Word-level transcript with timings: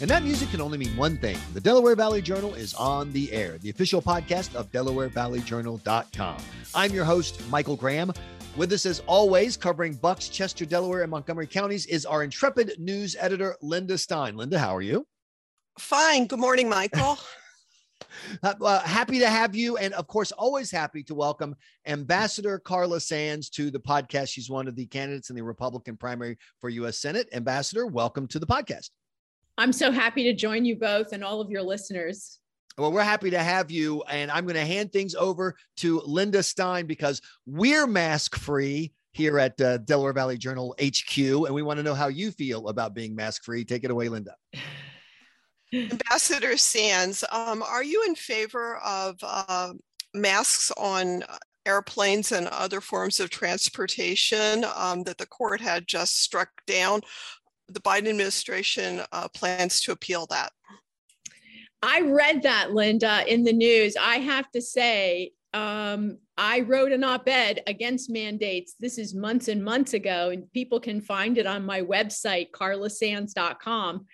And 0.00 0.08
that 0.08 0.22
music 0.22 0.48
can 0.48 0.62
only 0.62 0.78
mean 0.78 0.96
one 0.96 1.18
thing. 1.18 1.36
The 1.52 1.60
Delaware 1.60 1.94
Valley 1.94 2.22
Journal 2.22 2.54
is 2.54 2.72
on 2.72 3.12
the 3.12 3.30
air, 3.32 3.58
the 3.58 3.68
official 3.68 4.00
podcast 4.00 4.54
of 4.54 4.72
DelawareValleyJournal.com. 4.72 6.36
I'm 6.74 6.92
your 6.92 7.04
host, 7.04 7.46
Michael 7.50 7.76
Graham. 7.76 8.10
With 8.56 8.72
us, 8.72 8.86
as 8.86 9.00
always, 9.06 9.58
covering 9.58 9.92
Bucks, 9.96 10.30
Chester, 10.30 10.64
Delaware, 10.64 11.02
and 11.02 11.10
Montgomery 11.10 11.46
counties, 11.46 11.84
is 11.84 12.06
our 12.06 12.22
intrepid 12.22 12.72
news 12.78 13.14
editor, 13.20 13.56
Linda 13.60 13.98
Stein. 13.98 14.38
Linda, 14.38 14.58
how 14.58 14.74
are 14.74 14.80
you? 14.80 15.06
Fine. 15.78 16.28
Good 16.28 16.40
morning, 16.40 16.70
Michael. 16.70 17.18
uh, 18.42 18.80
happy 18.80 19.18
to 19.18 19.28
have 19.28 19.54
you. 19.54 19.76
And 19.76 19.92
of 19.92 20.06
course, 20.06 20.32
always 20.32 20.70
happy 20.70 21.02
to 21.04 21.14
welcome 21.14 21.54
Ambassador 21.86 22.58
Carla 22.58 23.00
Sands 23.00 23.50
to 23.50 23.70
the 23.70 23.80
podcast. 23.80 24.30
She's 24.30 24.48
one 24.48 24.66
of 24.66 24.76
the 24.76 24.86
candidates 24.86 25.28
in 25.28 25.36
the 25.36 25.44
Republican 25.44 25.98
primary 25.98 26.38
for 26.58 26.70
U.S. 26.70 26.98
Senate. 26.98 27.28
Ambassador, 27.34 27.86
welcome 27.86 28.26
to 28.28 28.38
the 28.38 28.46
podcast. 28.46 28.88
I'm 29.58 29.72
so 29.72 29.90
happy 29.90 30.24
to 30.24 30.32
join 30.32 30.64
you 30.64 30.76
both 30.76 31.12
and 31.12 31.22
all 31.22 31.40
of 31.40 31.50
your 31.50 31.62
listeners. 31.62 32.38
Well, 32.78 32.92
we're 32.92 33.02
happy 33.02 33.30
to 33.30 33.42
have 33.42 33.70
you. 33.70 34.02
And 34.08 34.30
I'm 34.30 34.44
going 34.44 34.54
to 34.54 34.64
hand 34.64 34.92
things 34.92 35.14
over 35.14 35.54
to 35.78 36.00
Linda 36.06 36.42
Stein 36.42 36.86
because 36.86 37.20
we're 37.46 37.86
mask 37.86 38.36
free 38.36 38.92
here 39.12 39.38
at 39.38 39.60
uh, 39.60 39.78
Delaware 39.78 40.12
Valley 40.12 40.38
Journal 40.38 40.74
HQ. 40.80 41.18
And 41.18 41.54
we 41.54 41.62
want 41.62 41.78
to 41.78 41.82
know 41.82 41.94
how 41.94 42.08
you 42.08 42.30
feel 42.30 42.68
about 42.68 42.94
being 42.94 43.14
mask 43.14 43.44
free. 43.44 43.64
Take 43.64 43.84
it 43.84 43.90
away, 43.90 44.08
Linda. 44.08 44.34
Ambassador 45.72 46.56
Sands, 46.56 47.24
um, 47.30 47.62
are 47.62 47.84
you 47.84 48.04
in 48.06 48.14
favor 48.14 48.76
of 48.78 49.16
uh, 49.22 49.72
masks 50.14 50.72
on 50.76 51.22
airplanes 51.66 52.32
and 52.32 52.48
other 52.48 52.80
forms 52.80 53.20
of 53.20 53.30
transportation 53.30 54.64
um, 54.74 55.04
that 55.04 55.18
the 55.18 55.26
court 55.26 55.60
had 55.60 55.86
just 55.86 56.22
struck 56.22 56.48
down? 56.66 57.02
The 57.72 57.80
Biden 57.80 58.08
administration 58.08 59.02
uh, 59.12 59.28
plans 59.28 59.80
to 59.82 59.92
appeal 59.92 60.26
that. 60.26 60.52
I 61.82 62.02
read 62.02 62.42
that, 62.42 62.72
Linda, 62.72 63.24
in 63.26 63.44
the 63.44 63.52
news. 63.52 63.96
I 63.98 64.16
have 64.16 64.50
to 64.50 64.60
say, 64.60 65.32
um, 65.54 66.18
I 66.36 66.60
wrote 66.60 66.92
an 66.92 67.04
op 67.04 67.28
ed 67.28 67.62
against 67.66 68.10
mandates. 68.10 68.74
This 68.78 68.98
is 68.98 69.14
months 69.14 69.48
and 69.48 69.64
months 69.64 69.94
ago, 69.94 70.30
and 70.30 70.50
people 70.52 70.78
can 70.78 71.00
find 71.00 71.38
it 71.38 71.46
on 71.46 71.64
my 71.64 71.80
website, 71.80 72.50
carlasands.com. 72.52 74.06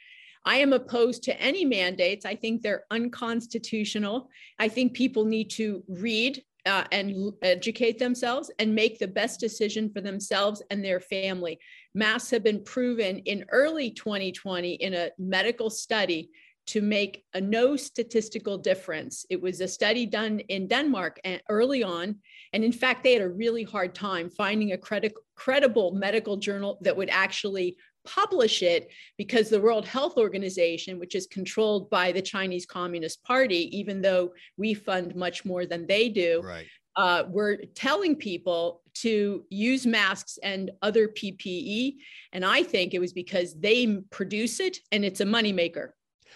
I 0.44 0.58
am 0.58 0.72
opposed 0.72 1.24
to 1.24 1.40
any 1.40 1.64
mandates. 1.64 2.24
I 2.24 2.36
think 2.36 2.62
they're 2.62 2.84
unconstitutional. 2.92 4.30
I 4.60 4.68
think 4.68 4.94
people 4.94 5.24
need 5.24 5.50
to 5.50 5.82
read 5.88 6.42
uh, 6.66 6.84
and 6.92 7.32
educate 7.42 7.98
themselves 7.98 8.50
and 8.58 8.74
make 8.74 8.98
the 8.98 9.08
best 9.08 9.40
decision 9.40 9.90
for 9.90 10.00
themselves 10.00 10.62
and 10.70 10.84
their 10.84 11.00
family. 11.00 11.58
Masks 11.96 12.30
have 12.30 12.44
been 12.44 12.62
proven 12.62 13.20
in 13.20 13.46
early 13.50 13.90
2020 13.90 14.74
in 14.74 14.92
a 14.92 15.10
medical 15.18 15.70
study 15.70 16.30
to 16.66 16.82
make 16.82 17.24
a 17.32 17.40
no 17.40 17.74
statistical 17.74 18.58
difference. 18.58 19.24
It 19.30 19.40
was 19.40 19.62
a 19.62 19.68
study 19.68 20.04
done 20.04 20.40
in 20.40 20.66
Denmark 20.66 21.20
early 21.48 21.82
on. 21.82 22.16
And 22.52 22.62
in 22.62 22.72
fact, 22.72 23.02
they 23.02 23.14
had 23.14 23.22
a 23.22 23.28
really 23.28 23.62
hard 23.62 23.94
time 23.94 24.28
finding 24.28 24.72
a 24.72 24.78
credi- 24.78 25.14
credible 25.36 25.92
medical 25.92 26.36
journal 26.36 26.78
that 26.82 26.96
would 26.96 27.08
actually 27.08 27.78
publish 28.04 28.62
it 28.62 28.90
because 29.16 29.48
the 29.48 29.60
World 29.60 29.86
Health 29.86 30.18
Organization, 30.18 30.98
which 30.98 31.14
is 31.14 31.26
controlled 31.26 31.88
by 31.88 32.12
the 32.12 32.22
Chinese 32.22 32.66
Communist 32.66 33.24
Party, 33.24 33.74
even 33.76 34.02
though 34.02 34.34
we 34.58 34.74
fund 34.74 35.16
much 35.16 35.46
more 35.46 35.64
than 35.66 35.86
they 35.86 36.08
do, 36.08 36.42
right. 36.44 36.66
uh, 36.96 37.24
we're 37.28 37.56
telling 37.74 38.16
people 38.16 38.82
to 39.02 39.44
use 39.50 39.86
masks 39.86 40.38
and 40.42 40.70
other 40.82 41.08
PPE. 41.08 41.96
And 42.32 42.44
I 42.44 42.62
think 42.62 42.94
it 42.94 42.98
was 42.98 43.12
because 43.12 43.54
they 43.58 43.98
produce 44.10 44.60
it 44.60 44.78
and 44.92 45.04
it's 45.04 45.20
a 45.20 45.24
moneymaker. 45.24 45.90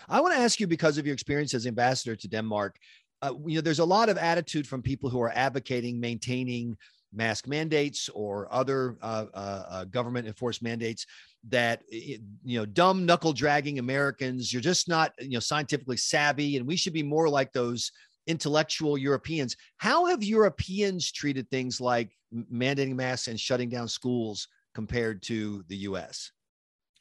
I 0.09 0.21
want 0.21 0.35
to 0.35 0.41
ask 0.41 0.61
you 0.61 0.67
because 0.67 0.99
of 0.99 1.07
your 1.07 1.15
experience 1.15 1.55
as 1.55 1.67
ambassador 1.67 2.17
to 2.17 2.29
Denmark. 2.29 2.77
Uh, 3.23 3.35
you 3.47 3.57
know, 3.57 3.61
there's 3.61 3.81
a 3.81 3.85
lot 3.85 4.09
of 4.09 4.17
attitude 4.17 4.67
from 4.67 4.83
people 4.83 5.11
who 5.11 5.21
are 5.21 5.33
advocating 5.35 6.01
maintaining 6.01 6.77
mask 7.13 7.49
mandates 7.49 8.09
or 8.11 8.53
other 8.55 8.97
uh, 9.03 9.27
uh, 9.35 9.65
uh 9.69 9.85
government 9.87 10.29
enforced 10.29 10.63
mandates 10.63 11.07
that 11.49 11.83
you 11.91 12.21
know 12.45 12.65
dumb 12.65 13.05
knuckle 13.05 13.33
dragging 13.33 13.79
Americans. 13.79 14.53
You're 14.53 14.63
just 14.63 14.89
not 14.89 15.13
you 15.21 15.31
know 15.31 15.41
scientifically 15.41 15.97
savvy, 15.97 16.57
and 16.57 16.67
we 16.67 16.77
should 16.77 16.93
be 16.93 17.03
more 17.03 17.29
like 17.29 17.53
those 17.53 17.91
intellectual 18.31 18.97
Europeans. 18.97 19.57
How 19.79 20.07
have 20.07 20.23
Europeans 20.23 21.11
treated 21.11 21.51
things 21.51 21.81
like 21.81 22.17
mandating 22.33 22.95
masks 22.95 23.27
and 23.27 23.39
shutting 23.39 23.69
down 23.69 23.89
schools 23.89 24.47
compared 24.75 25.21
to 25.25 25.65
the 25.69 25.77
U.S.? 25.89 26.31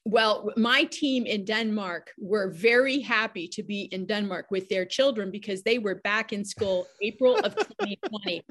Well, 0.05 0.51
my 0.57 0.85
team 0.85 1.27
in 1.27 1.45
Denmark 1.45 2.11
were 2.17 2.49
very 2.49 2.99
happy 2.99 3.47
to 3.49 3.61
be 3.61 3.81
in 3.91 4.07
Denmark 4.07 4.47
with 4.49 4.67
their 4.67 4.85
children 4.85 5.29
because 5.29 5.61
they 5.61 5.77
were 5.77 5.95
back 5.95 6.33
in 6.33 6.43
school 6.43 6.87
April 7.01 7.37
of 7.37 7.55
2020 7.55 8.43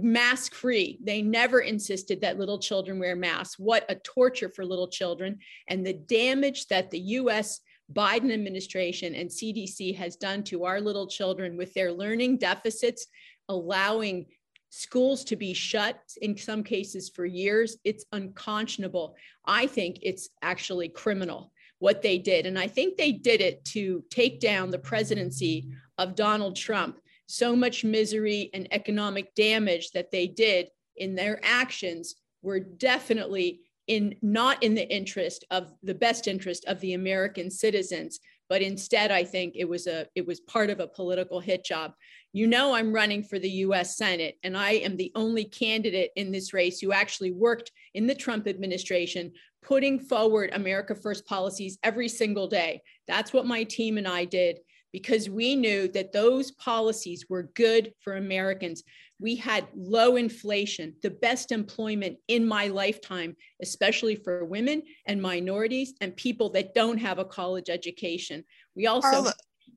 mask 0.00 0.54
free. 0.54 0.98
They 1.02 1.22
never 1.22 1.60
insisted 1.60 2.20
that 2.20 2.38
little 2.38 2.58
children 2.58 2.98
wear 2.98 3.16
masks. 3.16 3.58
What 3.58 3.84
a 3.88 3.96
torture 3.96 4.48
for 4.48 4.64
little 4.64 4.86
children. 4.86 5.38
And 5.68 5.84
the 5.84 5.94
damage 5.94 6.66
that 6.66 6.90
the 6.90 7.00
US 7.00 7.60
Biden 7.92 8.32
administration 8.32 9.14
and 9.14 9.28
CDC 9.28 9.96
has 9.96 10.16
done 10.16 10.42
to 10.44 10.64
our 10.64 10.80
little 10.80 11.06
children 11.06 11.56
with 11.56 11.72
their 11.74 11.92
learning 11.92 12.38
deficits, 12.38 13.06
allowing 13.48 14.26
schools 14.70 15.22
to 15.22 15.36
be 15.36 15.52
shut 15.52 16.00
in 16.22 16.36
some 16.36 16.64
cases 16.64 17.10
for 17.10 17.26
years, 17.26 17.76
it's 17.84 18.06
unconscionable. 18.12 19.14
I 19.44 19.66
think 19.66 19.98
it's 20.00 20.30
actually 20.40 20.88
criminal 20.88 21.52
what 21.78 22.00
they 22.00 22.16
did. 22.16 22.46
And 22.46 22.58
I 22.58 22.68
think 22.68 22.96
they 22.96 23.12
did 23.12 23.42
it 23.42 23.64
to 23.66 24.02
take 24.08 24.40
down 24.40 24.70
the 24.70 24.78
presidency 24.78 25.68
of 25.98 26.14
Donald 26.14 26.56
Trump 26.56 27.00
so 27.26 27.54
much 27.54 27.84
misery 27.84 28.50
and 28.54 28.66
economic 28.72 29.34
damage 29.34 29.90
that 29.90 30.10
they 30.10 30.26
did 30.26 30.68
in 30.96 31.14
their 31.14 31.38
actions 31.42 32.14
were 32.40 32.60
definitely 32.60 33.60
in 33.86 34.14
not 34.22 34.62
in 34.62 34.74
the 34.74 34.88
interest 34.88 35.44
of 35.50 35.72
the 35.82 35.94
best 35.94 36.28
interest 36.28 36.64
of 36.66 36.80
the 36.80 36.94
American 36.94 37.50
citizens, 37.50 38.20
but 38.48 38.62
instead 38.62 39.10
I 39.10 39.24
think 39.24 39.54
it 39.56 39.68
was 39.68 39.86
a 39.86 40.06
it 40.14 40.26
was 40.26 40.40
part 40.40 40.70
of 40.70 40.80
a 40.80 40.86
political 40.86 41.40
hit 41.40 41.64
job. 41.64 41.92
You 42.32 42.46
know 42.46 42.74
I'm 42.74 42.92
running 42.92 43.22
for 43.22 43.38
the 43.38 43.50
US 43.50 43.96
Senate 43.96 44.36
and 44.42 44.56
I 44.56 44.72
am 44.72 44.96
the 44.96 45.12
only 45.14 45.44
candidate 45.44 46.10
in 46.16 46.30
this 46.30 46.52
race 46.52 46.80
who 46.80 46.92
actually 46.92 47.32
worked 47.32 47.72
in 47.94 48.06
the 48.06 48.14
Trump 48.14 48.46
administration 48.46 49.32
putting 49.62 49.98
forward 49.98 50.50
America 50.52 50.94
First 50.94 51.24
policies 51.24 51.78
every 51.82 52.08
single 52.08 52.48
day. 52.48 52.82
That's 53.06 53.32
what 53.32 53.46
my 53.46 53.64
team 53.64 53.96
and 53.96 54.08
I 54.08 54.24
did 54.24 54.58
because 54.92 55.30
we 55.30 55.56
knew 55.56 55.88
that 55.88 56.12
those 56.12 56.50
policies 56.52 57.26
were 57.28 57.50
good 57.54 57.92
for 58.00 58.16
Americans. 58.16 58.82
We 59.18 59.36
had 59.36 59.66
low 59.74 60.16
inflation, 60.16 60.94
the 61.02 61.10
best 61.10 61.52
employment 61.52 62.18
in 62.28 62.46
my 62.46 62.68
lifetime, 62.68 63.36
especially 63.62 64.16
for 64.16 64.44
women 64.44 64.82
and 65.06 65.22
minorities 65.22 65.94
and 66.00 66.16
people 66.16 66.50
that 66.50 66.74
don't 66.74 66.98
have 66.98 67.18
a 67.18 67.24
college 67.24 67.70
education. 67.70 68.44
We 68.74 68.86
also 68.86 69.10
Carla, 69.10 69.34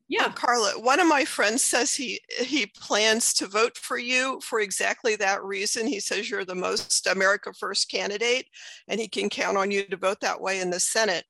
yeah, 0.08 0.30
Carla, 0.30 0.78
one 0.78 1.00
of 1.00 1.08
my 1.08 1.24
friends 1.24 1.64
says 1.64 1.94
he 1.94 2.20
he 2.38 2.66
plans 2.66 3.34
to 3.34 3.46
vote 3.48 3.76
for 3.76 3.98
you 3.98 4.40
for 4.40 4.60
exactly 4.60 5.16
that 5.16 5.42
reason. 5.42 5.86
He 5.86 5.98
says 5.98 6.30
you're 6.30 6.44
the 6.44 6.54
most 6.54 7.08
America 7.08 7.52
First 7.52 7.90
candidate 7.90 8.46
and 8.86 9.00
he 9.00 9.08
can 9.08 9.28
count 9.28 9.56
on 9.56 9.72
you 9.72 9.84
to 9.84 9.96
vote 9.96 10.20
that 10.20 10.40
way 10.40 10.60
in 10.60 10.70
the 10.70 10.78
Senate. 10.78 11.24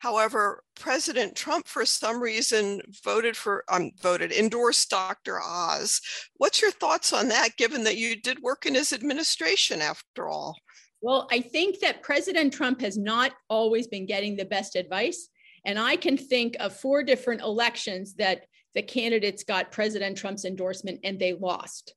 However, 0.00 0.62
President 0.76 1.34
Trump, 1.34 1.66
for 1.66 1.84
some 1.84 2.20
reason, 2.20 2.80
voted 3.02 3.36
for, 3.36 3.64
um, 3.68 3.90
voted, 4.00 4.32
endorsed 4.32 4.90
Dr. 4.90 5.40
Oz. 5.40 6.00
What's 6.36 6.62
your 6.62 6.70
thoughts 6.70 7.12
on 7.12 7.28
that, 7.28 7.56
given 7.56 7.84
that 7.84 7.96
you 7.96 8.20
did 8.20 8.40
work 8.40 8.64
in 8.64 8.74
his 8.74 8.92
administration 8.92 9.82
after 9.82 10.28
all? 10.28 10.56
Well, 11.00 11.28
I 11.30 11.40
think 11.40 11.80
that 11.80 12.02
President 12.02 12.52
Trump 12.52 12.80
has 12.80 12.96
not 12.96 13.32
always 13.48 13.86
been 13.86 14.06
getting 14.06 14.36
the 14.36 14.44
best 14.44 14.76
advice. 14.76 15.28
And 15.64 15.78
I 15.78 15.96
can 15.96 16.16
think 16.16 16.56
of 16.60 16.76
four 16.76 17.02
different 17.02 17.42
elections 17.42 18.14
that 18.14 18.46
the 18.74 18.82
candidates 18.82 19.44
got 19.44 19.72
President 19.72 20.16
Trump's 20.16 20.44
endorsement 20.44 21.00
and 21.04 21.18
they 21.18 21.34
lost. 21.34 21.94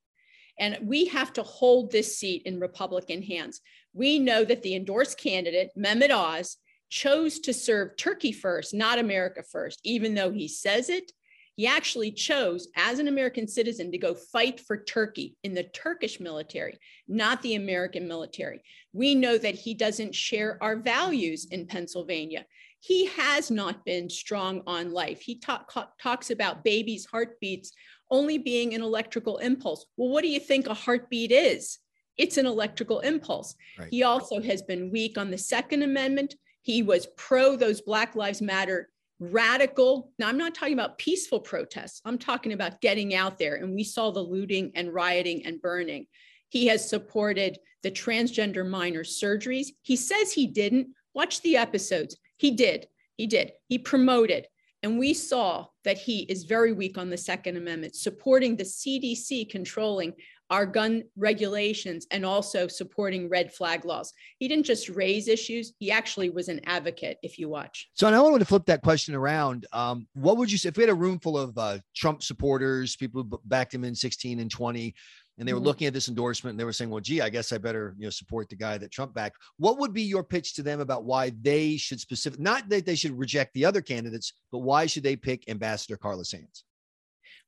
And 0.60 0.78
we 0.82 1.06
have 1.06 1.34
to 1.34 1.44
hold 1.44 1.92
this 1.92 2.18
seat 2.18 2.44
in 2.46 2.60
Republican 2.60 3.22
hands. 3.22 3.62
We 3.94 4.20
know 4.20 4.44
that 4.44 4.62
the 4.62 4.76
endorsed 4.76 5.20
candidate, 5.20 5.72
Mehmet 5.78 6.12
Oz, 6.12 6.58
chose 6.92 7.40
to 7.40 7.54
serve 7.54 7.98
Turkey 7.98 8.34
first, 8.34 8.74
not 8.74 9.00
America 9.00 9.42
first, 9.42 9.80
even 9.84 10.14
though 10.14 10.32
he 10.32 10.48
says 10.48 10.90
it. 10.90 11.12
He 11.56 11.66
actually 11.66 12.12
chose, 12.12 12.68
as 12.76 13.00
an 13.00 13.08
American 13.08 13.48
citizen, 13.48 13.92
to 13.92 13.98
go 13.98 14.14
fight 14.14 14.60
for 14.60 14.84
Turkey 14.84 15.36
in 15.44 15.54
the 15.54 15.64
Turkish 15.64 16.20
military, 16.20 16.78
not 17.08 17.42
the 17.42 17.56
American 17.56 18.08
military. 18.08 18.62
We 18.94 19.16
know 19.16 19.38
that 19.38 19.56
he 19.56 19.74
doesn't 19.74 20.16
share 20.16 20.58
our 20.62 20.76
values 20.76 21.48
in 21.50 21.68
Pennsylvania. 21.68 22.46
He 22.80 23.06
has 23.08 23.52
not 23.52 23.86
been 23.86 24.10
strong 24.10 24.62
on 24.66 24.92
life. 24.92 25.22
He 25.22 25.36
talk, 25.36 25.72
talks 26.02 26.30
about 26.30 26.64
babies' 26.64 27.06
heartbeats 27.06 27.72
only 28.10 28.38
being 28.38 28.74
an 28.74 28.82
electrical 28.82 29.38
impulse. 29.38 29.86
Well, 29.98 30.10
what 30.10 30.24
do 30.24 30.30
you 30.30 30.40
think 30.40 30.68
a 30.68 30.74
heartbeat 30.74 31.32
is? 31.32 31.78
It's 32.18 32.38
an 32.38 32.46
electrical 32.46 33.00
impulse. 33.00 33.56
Right. 33.80 33.88
He 33.90 34.04
also 34.04 34.42
has 34.42 34.62
been 34.62 34.92
weak 34.92 35.18
on 35.18 35.32
the 35.32 35.38
Second 35.38 35.84
Amendment, 35.84 36.36
he 36.62 36.84
was 36.84 37.08
pro 37.18 37.56
those 37.56 37.82
Black 37.82 38.16
Lives 38.16 38.42
Matter 38.42 38.90
radical. 39.20 40.12
Now, 40.18 40.28
I'm 40.28 40.38
not 40.38 40.56
talking 40.56 40.74
about 40.74 40.98
peaceful 40.98 41.40
protests. 41.40 42.02
I'm 42.06 42.18
talking 42.18 42.54
about 42.54 42.82
getting 42.82 43.14
out 43.14 43.38
there. 43.38 43.56
And 43.56 43.74
we 43.74 43.84
saw 43.84 44.12
the 44.12 44.20
looting 44.20 44.72
and 44.76 44.94
rioting 44.94 45.46
and 45.46 45.62
burning. 45.62 46.08
He 46.50 46.68
has 46.68 46.88
supported 46.88 47.60
the 47.84 47.92
transgender 47.92 48.68
minor 48.68 49.04
surgeries. 49.04 49.68
He 49.84 49.96
says 49.96 50.34
he 50.34 50.48
didn't. 50.48 50.88
Watch 51.14 51.42
the 51.42 51.58
episodes. 51.58 52.18
He 52.38 52.52
did. 52.52 52.88
He 53.16 53.28
did. 53.28 53.52
He 53.68 53.78
promoted. 53.78 54.48
And 54.84 54.98
we 54.98 55.14
saw 55.14 55.68
that 55.84 55.98
he 55.98 56.22
is 56.22 56.46
very 56.46 56.74
weak 56.74 56.98
on 56.98 57.10
the 57.10 57.18
Second 57.18 57.58
Amendment, 57.58 57.96
supporting 57.96 58.56
the 58.56 58.64
CDC 58.64 59.50
controlling 59.50 60.14
our 60.52 60.66
gun 60.66 61.04
regulations 61.16 62.06
and 62.12 62.26
also 62.26 62.68
supporting 62.68 63.30
red 63.30 63.52
flag 63.52 63.86
laws. 63.86 64.14
He 64.38 64.48
didn't 64.48 64.66
just 64.66 64.90
raise 64.90 65.28
issues, 65.28 65.74
he 65.80 65.90
actually 65.90 66.30
was 66.30 66.50
an 66.50 66.60
advocate, 66.66 67.18
if 67.24 67.40
you 67.40 67.50
watch. 67.50 67.90
So 67.94 68.08
I 68.08 68.20
want 68.20 68.40
to 68.40 68.46
flip 68.46 68.66
that 68.66 68.84
question 68.84 69.16
around. 69.16 69.66
Um, 69.72 70.08
what 70.14 70.38
would 70.38 70.52
you 70.52 70.58
say 70.58 70.70
if 70.70 70.78
we 70.78 70.84
had 70.84 70.90
a 70.90 70.96
room 70.96 71.20
full 71.20 71.38
of 71.38 71.58
uh, 71.58 71.80
Trump 71.96 72.22
supporters, 72.22 72.98
people 72.98 73.24
who 73.24 73.40
backed 73.46 73.74
him 73.74 73.84
in 73.84 73.96
16 73.96 74.40
and 74.40 74.52
20? 74.52 74.94
and 75.38 75.48
they 75.48 75.54
were 75.54 75.60
mm-hmm. 75.60 75.68
looking 75.68 75.88
at 75.88 75.94
this 75.94 76.08
endorsement 76.08 76.52
and 76.54 76.60
they 76.60 76.66
were 76.66 76.74
saying, 76.74 76.92
well, 76.92 77.00
gee, 77.00 77.22
I 77.22 77.30
guess 77.30 77.52
I 77.52 77.58
better, 77.58 77.96
you 77.98 78.04
know, 78.04 78.12
support 78.12 78.48
the 78.50 78.56
guy 78.56 78.78
that 78.78 78.92
Trump 78.92 79.16
backed. 79.16 79.38
What 79.58 79.80
would 79.80 79.92
be 79.92 80.04
your 80.04 80.24
pitch 80.24 80.54
to 80.56 80.62
them 80.62 80.82
about 80.82 81.04
why 81.04 81.32
they 81.42 81.78
should 81.78 82.00
specific, 82.00 82.40
not 82.40 82.70
that 82.70 82.86
they 82.86 82.94
should 82.94 83.18
reject 83.18 83.56
the 83.56 83.66
other 83.66 83.82
candidates, 83.82 84.34
but 84.52 84.60
why 84.60 84.86
should 84.86 85.02
they 85.02 85.16
pick 85.16 85.50
Ambassador 85.50 85.98
Carla 85.98 86.26
Sands? 86.26 86.64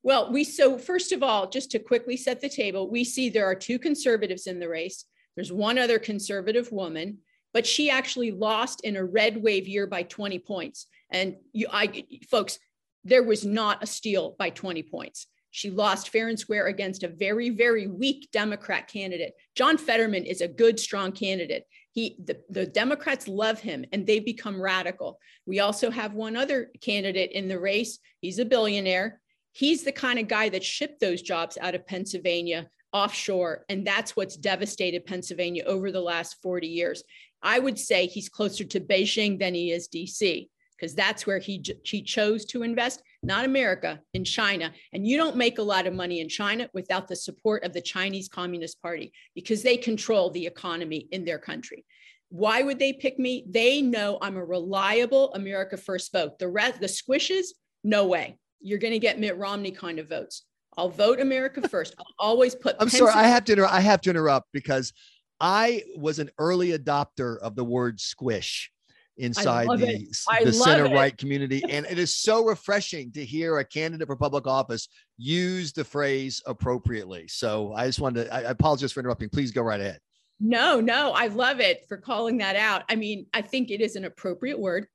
Well, 0.03 0.31
we 0.31 0.43
so 0.43 0.77
first 0.77 1.13
of 1.13 1.23
all, 1.23 1.49
just 1.49 1.71
to 1.71 1.79
quickly 1.79 2.17
set 2.17 2.41
the 2.41 2.49
table, 2.49 2.89
we 2.89 3.03
see 3.05 3.29
there 3.29 3.45
are 3.45 3.55
two 3.55 3.79
conservatives 3.79 4.47
in 4.47 4.59
the 4.59 4.69
race. 4.69 5.05
There's 5.35 5.51
one 5.51 5.79
other 5.79 5.97
conservative 5.97 6.71
woman, 6.71 7.19
but 7.53 7.65
she 7.65 7.89
actually 7.89 8.31
lost 8.31 8.81
in 8.83 8.97
a 8.97 9.03
red 9.03 9.41
wave 9.41 9.67
year 9.67 9.87
by 9.87 10.03
20 10.03 10.39
points. 10.39 10.87
And 11.09 11.37
you, 11.53 11.67
I, 11.71 12.05
folks, 12.29 12.59
there 13.03 13.23
was 13.23 13.45
not 13.45 13.81
a 13.81 13.87
steal 13.87 14.35
by 14.37 14.49
20 14.49 14.83
points. 14.83 15.27
She 15.51 15.69
lost 15.69 16.09
fair 16.09 16.29
and 16.29 16.39
square 16.39 16.65
against 16.65 17.03
a 17.03 17.07
very, 17.07 17.51
very 17.51 17.85
weak 17.85 18.29
Democrat 18.31 18.87
candidate. 18.87 19.33
John 19.55 19.77
Fetterman 19.77 20.25
is 20.25 20.41
a 20.41 20.47
good, 20.47 20.79
strong 20.79 21.11
candidate. 21.11 21.65
He, 21.91 22.17
the, 22.25 22.39
the 22.49 22.65
Democrats 22.65 23.27
love 23.27 23.59
him 23.59 23.85
and 23.91 24.05
they've 24.05 24.25
become 24.25 24.59
radical. 24.59 25.19
We 25.45 25.59
also 25.59 25.91
have 25.91 26.15
one 26.15 26.35
other 26.35 26.71
candidate 26.81 27.33
in 27.33 27.47
the 27.47 27.59
race. 27.59 27.99
He's 28.19 28.39
a 28.39 28.45
billionaire. 28.45 29.21
He's 29.53 29.83
the 29.83 29.91
kind 29.91 30.19
of 30.19 30.27
guy 30.27 30.49
that 30.49 30.63
shipped 30.63 30.99
those 30.99 31.21
jobs 31.21 31.57
out 31.61 31.75
of 31.75 31.87
Pennsylvania 31.87 32.67
offshore. 32.91 33.65
And 33.69 33.85
that's 33.85 34.15
what's 34.15 34.37
devastated 34.37 35.05
Pennsylvania 35.05 35.63
over 35.65 35.91
the 35.91 36.01
last 36.01 36.37
40 36.41 36.67
years. 36.67 37.03
I 37.41 37.59
would 37.59 37.77
say 37.77 38.07
he's 38.07 38.29
closer 38.29 38.63
to 38.63 38.79
Beijing 38.79 39.39
than 39.39 39.53
he 39.53 39.71
is 39.71 39.89
DC, 39.89 40.47
because 40.77 40.95
that's 40.95 41.27
where 41.27 41.39
he, 41.39 41.63
he 41.83 42.01
chose 42.01 42.45
to 42.45 42.63
invest, 42.63 43.03
not 43.21 43.45
America, 43.45 43.99
in 44.13 44.23
China. 44.23 44.71
And 44.93 45.05
you 45.05 45.17
don't 45.17 45.35
make 45.35 45.57
a 45.57 45.63
lot 45.63 45.87
of 45.87 45.93
money 45.93 46.21
in 46.21 46.29
China 46.29 46.69
without 46.73 47.07
the 47.07 47.15
support 47.15 47.63
of 47.63 47.73
the 47.73 47.81
Chinese 47.81 48.29
Communist 48.29 48.81
Party, 48.81 49.11
because 49.35 49.61
they 49.61 49.75
control 49.75 50.29
the 50.29 50.45
economy 50.45 51.07
in 51.11 51.25
their 51.25 51.39
country. 51.39 51.85
Why 52.29 52.63
would 52.63 52.79
they 52.79 52.93
pick 52.93 53.19
me? 53.19 53.45
They 53.47 53.81
know 53.81 54.17
I'm 54.21 54.37
a 54.37 54.45
reliable 54.45 55.33
America 55.33 55.77
First 55.77 56.11
vote. 56.11 56.39
The 56.39 56.47
rest, 56.47 56.79
the 56.79 56.87
squishes, 56.87 57.47
no 57.83 58.07
way 58.07 58.37
you're 58.63 58.79
going 58.79 58.93
to 58.93 58.99
get 58.99 59.19
Mitt 59.19 59.37
Romney 59.37 59.71
kind 59.71 59.99
of 59.99 60.09
votes. 60.09 60.43
I'll 60.77 60.89
vote 60.89 61.19
America 61.19 61.67
first. 61.69 61.95
I'll 61.99 62.05
always 62.17 62.55
put. 62.55 62.75
I'm 62.79 62.89
sorry, 62.89 63.11
I 63.13 63.27
have 63.27 63.43
to. 63.45 63.53
Inter- 63.53 63.67
I 63.69 63.81
have 63.81 64.01
to 64.01 64.09
interrupt 64.09 64.47
because 64.53 64.93
I 65.39 65.83
was 65.95 66.19
an 66.19 66.29
early 66.39 66.77
adopter 66.77 67.37
of 67.39 67.55
the 67.55 67.63
word 67.63 67.99
squish 67.99 68.71
inside 69.17 69.67
the, 69.67 70.07
the 70.43 70.53
center 70.53 70.85
right 70.85 71.15
community. 71.17 71.61
And 71.69 71.85
it 71.85 71.99
is 71.99 72.17
so 72.17 72.45
refreshing 72.45 73.11
to 73.11 73.23
hear 73.23 73.59
a 73.59 73.65
candidate 73.65 74.07
for 74.07 74.15
public 74.15 74.47
office 74.47 74.87
use 75.17 75.71
the 75.71 75.83
phrase 75.83 76.41
appropriately. 76.47 77.27
So 77.27 77.73
I 77.73 77.85
just 77.85 77.99
wanted 77.99 78.25
to, 78.25 78.33
I 78.33 78.39
apologize 78.41 78.91
for 78.91 79.01
interrupting. 79.01 79.29
Please 79.29 79.51
go 79.51 79.61
right 79.61 79.79
ahead. 79.79 79.99
No, 80.39 80.81
no, 80.81 81.11
I 81.11 81.27
love 81.27 81.59
it 81.59 81.85
for 81.87 81.97
calling 81.97 82.37
that 82.39 82.55
out. 82.55 82.83
I 82.89 82.95
mean, 82.95 83.27
I 83.33 83.41
think 83.41 83.69
it 83.69 83.81
is 83.81 83.95
an 83.95 84.05
appropriate 84.05 84.59
word 84.59 84.87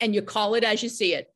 and 0.00 0.14
you 0.14 0.22
call 0.22 0.54
it 0.54 0.64
as 0.64 0.82
you 0.82 0.88
see 0.88 1.14
it. 1.14 1.31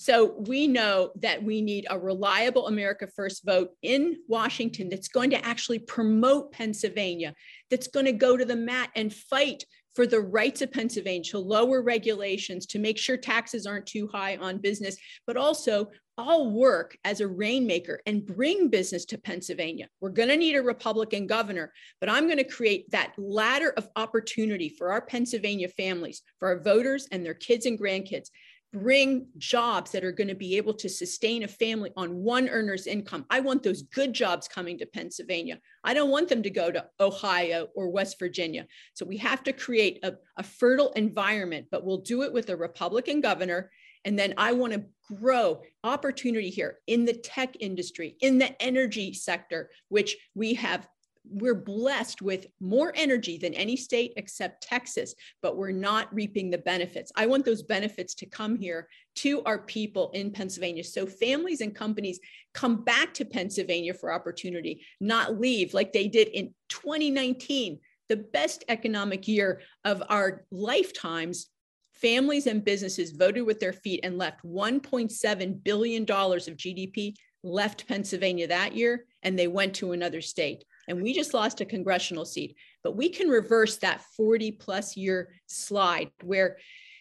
So 0.00 0.36
we 0.46 0.68
know 0.68 1.10
that 1.16 1.42
we 1.42 1.60
need 1.60 1.88
a 1.90 1.98
reliable 1.98 2.68
America 2.68 3.08
First 3.08 3.44
vote 3.44 3.70
in 3.82 4.18
Washington 4.28 4.88
that's 4.88 5.08
going 5.08 5.30
to 5.30 5.44
actually 5.44 5.80
promote 5.80 6.52
Pennsylvania, 6.52 7.34
that's 7.68 7.88
going 7.88 8.06
to 8.06 8.12
go 8.12 8.36
to 8.36 8.44
the 8.44 8.54
mat 8.54 8.90
and 8.94 9.12
fight 9.12 9.64
for 9.96 10.06
the 10.06 10.20
rights 10.20 10.62
of 10.62 10.70
Pennsylvania 10.70 11.24
to 11.30 11.40
lower 11.40 11.82
regulations, 11.82 12.64
to 12.66 12.78
make 12.78 12.96
sure 12.96 13.16
taxes 13.16 13.66
aren't 13.66 13.86
too 13.86 14.06
high 14.06 14.36
on 14.36 14.58
business, 14.58 14.96
but 15.26 15.36
also 15.36 15.88
I'll 16.16 16.52
work 16.52 16.96
as 17.04 17.20
a 17.20 17.26
rainmaker 17.26 18.00
and 18.06 18.24
bring 18.24 18.68
business 18.68 19.04
to 19.06 19.18
Pennsylvania. 19.18 19.88
We're 20.00 20.10
going 20.10 20.28
to 20.28 20.36
need 20.36 20.54
a 20.54 20.62
Republican 20.62 21.26
governor, 21.26 21.72
but 22.00 22.08
I'm 22.08 22.26
going 22.26 22.38
to 22.38 22.44
create 22.44 22.88
that 22.92 23.14
ladder 23.18 23.74
of 23.76 23.88
opportunity 23.96 24.68
for 24.68 24.92
our 24.92 25.00
Pennsylvania 25.00 25.66
families, 25.66 26.22
for 26.38 26.46
our 26.46 26.60
voters 26.60 27.08
and 27.10 27.26
their 27.26 27.34
kids 27.34 27.66
and 27.66 27.76
grandkids 27.76 28.28
bring 28.72 29.28
jobs 29.38 29.90
that 29.92 30.04
are 30.04 30.12
going 30.12 30.28
to 30.28 30.34
be 30.34 30.56
able 30.56 30.74
to 30.74 30.88
sustain 30.88 31.42
a 31.42 31.48
family 31.48 31.90
on 31.96 32.16
one 32.16 32.48
earner's 32.48 32.86
income. 32.86 33.24
I 33.30 33.40
want 33.40 33.62
those 33.62 33.82
good 33.82 34.12
jobs 34.12 34.46
coming 34.46 34.78
to 34.78 34.86
Pennsylvania. 34.86 35.58
I 35.84 35.94
don't 35.94 36.10
want 36.10 36.28
them 36.28 36.42
to 36.42 36.50
go 36.50 36.70
to 36.70 36.84
Ohio 37.00 37.68
or 37.74 37.88
West 37.88 38.18
Virginia. 38.18 38.66
So 38.94 39.06
we 39.06 39.16
have 39.18 39.42
to 39.44 39.52
create 39.52 40.00
a, 40.02 40.14
a 40.36 40.42
fertile 40.42 40.92
environment, 40.92 41.66
but 41.70 41.84
we'll 41.84 41.98
do 41.98 42.22
it 42.22 42.32
with 42.32 42.50
a 42.50 42.56
Republican 42.56 43.20
governor. 43.20 43.70
And 44.04 44.18
then 44.18 44.34
I 44.36 44.52
want 44.52 44.74
to 44.74 44.84
grow 45.16 45.62
opportunity 45.82 46.50
here 46.50 46.78
in 46.86 47.04
the 47.04 47.14
tech 47.14 47.56
industry, 47.60 48.16
in 48.20 48.38
the 48.38 48.60
energy 48.62 49.14
sector, 49.14 49.70
which 49.88 50.16
we 50.34 50.54
have 50.54 50.86
we're 51.30 51.54
blessed 51.54 52.22
with 52.22 52.46
more 52.60 52.92
energy 52.94 53.38
than 53.38 53.54
any 53.54 53.76
state 53.76 54.12
except 54.16 54.62
Texas, 54.62 55.14
but 55.42 55.56
we're 55.56 55.70
not 55.70 56.12
reaping 56.14 56.50
the 56.50 56.58
benefits. 56.58 57.12
I 57.16 57.26
want 57.26 57.44
those 57.44 57.62
benefits 57.62 58.14
to 58.16 58.26
come 58.26 58.56
here 58.56 58.88
to 59.16 59.42
our 59.44 59.58
people 59.58 60.10
in 60.12 60.30
Pennsylvania. 60.30 60.84
So 60.84 61.06
families 61.06 61.60
and 61.60 61.74
companies 61.74 62.20
come 62.54 62.84
back 62.84 63.14
to 63.14 63.24
Pennsylvania 63.24 63.94
for 63.94 64.12
opportunity, 64.12 64.84
not 65.00 65.40
leave 65.40 65.74
like 65.74 65.92
they 65.92 66.08
did 66.08 66.28
in 66.28 66.54
2019, 66.68 67.80
the 68.08 68.16
best 68.16 68.64
economic 68.68 69.28
year 69.28 69.60
of 69.84 70.02
our 70.08 70.44
lifetimes. 70.50 71.48
Families 71.94 72.46
and 72.46 72.64
businesses 72.64 73.10
voted 73.10 73.44
with 73.44 73.58
their 73.58 73.72
feet 73.72 74.00
and 74.04 74.18
left 74.18 74.44
$1.7 74.44 75.64
billion 75.64 76.02
of 76.02 76.08
GDP 76.08 77.14
left 77.42 77.86
Pennsylvania 77.88 78.46
that 78.48 78.74
year, 78.74 79.04
and 79.22 79.38
they 79.38 79.48
went 79.48 79.74
to 79.74 79.92
another 79.92 80.20
state 80.20 80.64
and 80.88 81.00
we 81.00 81.12
just 81.12 81.34
lost 81.34 81.60
a 81.60 81.64
congressional 81.64 82.24
seat. 82.24 82.56
But 82.82 82.96
we 82.96 83.08
can 83.08 83.28
reverse 83.28 83.76
that 83.78 84.02
40 84.16 84.52
plus 84.52 84.96
year 84.96 85.28
slide 85.46 86.10
where 86.22 86.56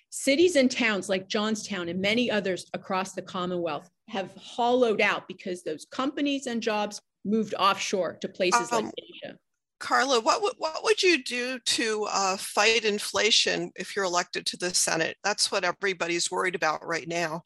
cities 0.10 0.56
and 0.56 0.70
towns 0.70 1.10
like 1.10 1.27
Johnstown 1.27 1.89
and 1.89 2.00
many 2.00 2.29
others 2.29 2.65
across 2.74 3.13
the 3.13 3.22
Commonwealth 3.22 3.89
have 4.10 4.32
hollowed 4.36 5.01
out 5.01 5.27
because 5.27 5.63
those 5.63 5.86
companies 5.89 6.48
and 6.48 6.62
jobs 6.62 7.01
moved 7.25 7.53
offshore 7.58 8.17
to 8.22 8.27
places 8.27 8.72
um, 8.72 8.86
like 8.86 8.94
Asia. 8.98 9.38
Carla, 9.79 10.20
what 10.20 10.41
would, 10.41 10.53
what 10.58 10.84
would 10.84 11.03
you 11.03 11.24
do 11.24 11.60
to 11.60 12.08
uh, 12.10 12.36
fight 12.38 12.84
inflation 12.84 13.72
if 13.75 13.96
you're 13.96 14.06
elected 14.06 14.46
to 14.48 14.58
the 14.58 14.74
Senate? 14.74 15.17
That's 15.24 15.51
what 15.51 15.63
everybody's 15.63 16.32
worried 16.32 16.56
about 16.56 16.86
right 16.86 17.08
now. 17.08 17.44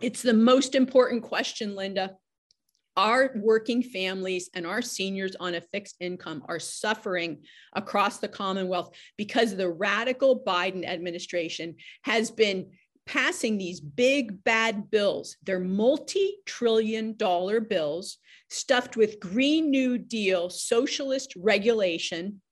It's 0.00 0.22
the 0.22 0.34
most 0.34 0.74
important 0.74 1.22
question, 1.22 1.74
Linda 1.74 2.16
our 2.98 3.30
working 3.36 3.80
families 3.80 4.50
and 4.54 4.66
our 4.66 4.82
seniors 4.82 5.36
on 5.36 5.54
a 5.54 5.60
fixed 5.60 5.94
income 6.00 6.42
are 6.48 6.58
suffering 6.58 7.38
across 7.74 8.18
the 8.18 8.26
Commonwealth 8.26 8.90
because 9.16 9.54
the 9.54 9.70
radical 9.70 10.42
Biden 10.44 10.84
administration 10.84 11.76
has 12.02 12.32
been 12.32 12.66
passing 13.06 13.56
these 13.56 13.80
big 13.80 14.42
bad 14.42 14.90
bills. 14.90 15.36
They're 15.44 15.60
multi 15.60 16.38
trillion 16.44 17.16
dollar 17.16 17.60
bills 17.60 18.18
stuffed 18.50 18.96
with 18.96 19.20
Green 19.20 19.70
New 19.70 19.96
Deal 19.96 20.50
socialist 20.50 21.34
regulation. 21.36 22.42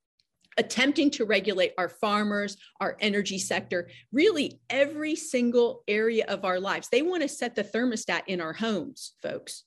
Attempting 0.58 1.10
to 1.10 1.26
regulate 1.26 1.72
our 1.76 1.90
farmers, 1.90 2.56
our 2.80 2.96
energy 3.00 3.38
sector, 3.38 3.90
really 4.10 4.58
every 4.70 5.14
single 5.14 5.82
area 5.86 6.24
of 6.28 6.46
our 6.46 6.58
lives. 6.58 6.88
They 6.88 7.02
want 7.02 7.22
to 7.22 7.28
set 7.28 7.54
the 7.54 7.62
thermostat 7.62 8.22
in 8.26 8.40
our 8.40 8.54
homes, 8.54 9.12
folks 9.22 9.64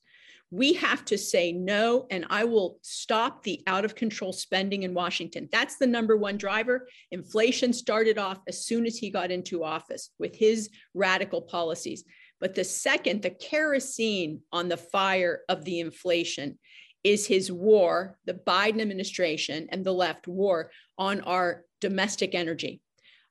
we 0.50 0.72
have 0.74 1.04
to 1.06 1.16
say 1.16 1.52
no, 1.52 2.06
and 2.10 2.26
I 2.28 2.44
will 2.44 2.78
stop 2.82 3.42
the 3.42 3.62
out 3.66 3.84
of 3.84 3.94
control 3.94 4.32
spending 4.32 4.82
in 4.82 4.94
Washington. 4.94 5.48
That's 5.52 5.76
the 5.76 5.86
number 5.86 6.16
one 6.16 6.36
driver. 6.36 6.88
Inflation 7.12 7.72
started 7.72 8.18
off 8.18 8.38
as 8.48 8.66
soon 8.66 8.84
as 8.84 8.96
he 8.96 9.10
got 9.10 9.30
into 9.30 9.62
office 9.62 10.10
with 10.18 10.34
his 10.34 10.70
radical 10.92 11.42
policies. 11.42 12.04
But 12.40 12.54
the 12.54 12.64
second, 12.64 13.22
the 13.22 13.30
kerosene 13.30 14.40
on 14.52 14.68
the 14.68 14.76
fire 14.76 15.42
of 15.48 15.64
the 15.64 15.78
inflation 15.78 16.58
is 17.04 17.26
his 17.26 17.52
war, 17.52 18.18
the 18.24 18.34
Biden 18.34 18.80
administration 18.80 19.68
and 19.70 19.84
the 19.84 19.92
left 19.92 20.26
war 20.26 20.72
on 20.98 21.20
our 21.20 21.64
domestic 21.80 22.34
energy. 22.34 22.80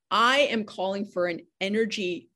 I 0.10 0.40
am 0.40 0.64
calling 0.64 1.06
for 1.06 1.28
an 1.28 1.42
energy 1.60 2.29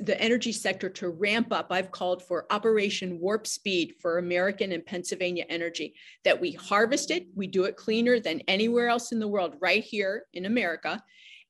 the 0.00 0.20
energy 0.20 0.52
sector 0.52 0.88
to 0.90 1.08
ramp 1.08 1.48
up. 1.50 1.68
I've 1.70 1.90
called 1.90 2.22
for 2.22 2.46
Operation 2.50 3.18
Warp 3.18 3.46
Speed 3.46 3.94
for 4.00 4.18
American 4.18 4.72
and 4.72 4.84
Pennsylvania 4.84 5.46
energy, 5.48 5.94
that 6.24 6.40
we 6.40 6.52
harvest 6.52 7.10
it, 7.10 7.26
we 7.34 7.46
do 7.46 7.64
it 7.64 7.76
cleaner 7.76 8.20
than 8.20 8.42
anywhere 8.48 8.88
else 8.88 9.12
in 9.12 9.18
the 9.18 9.28
world, 9.28 9.56
right 9.60 9.82
here 9.82 10.24
in 10.34 10.44
America. 10.44 11.02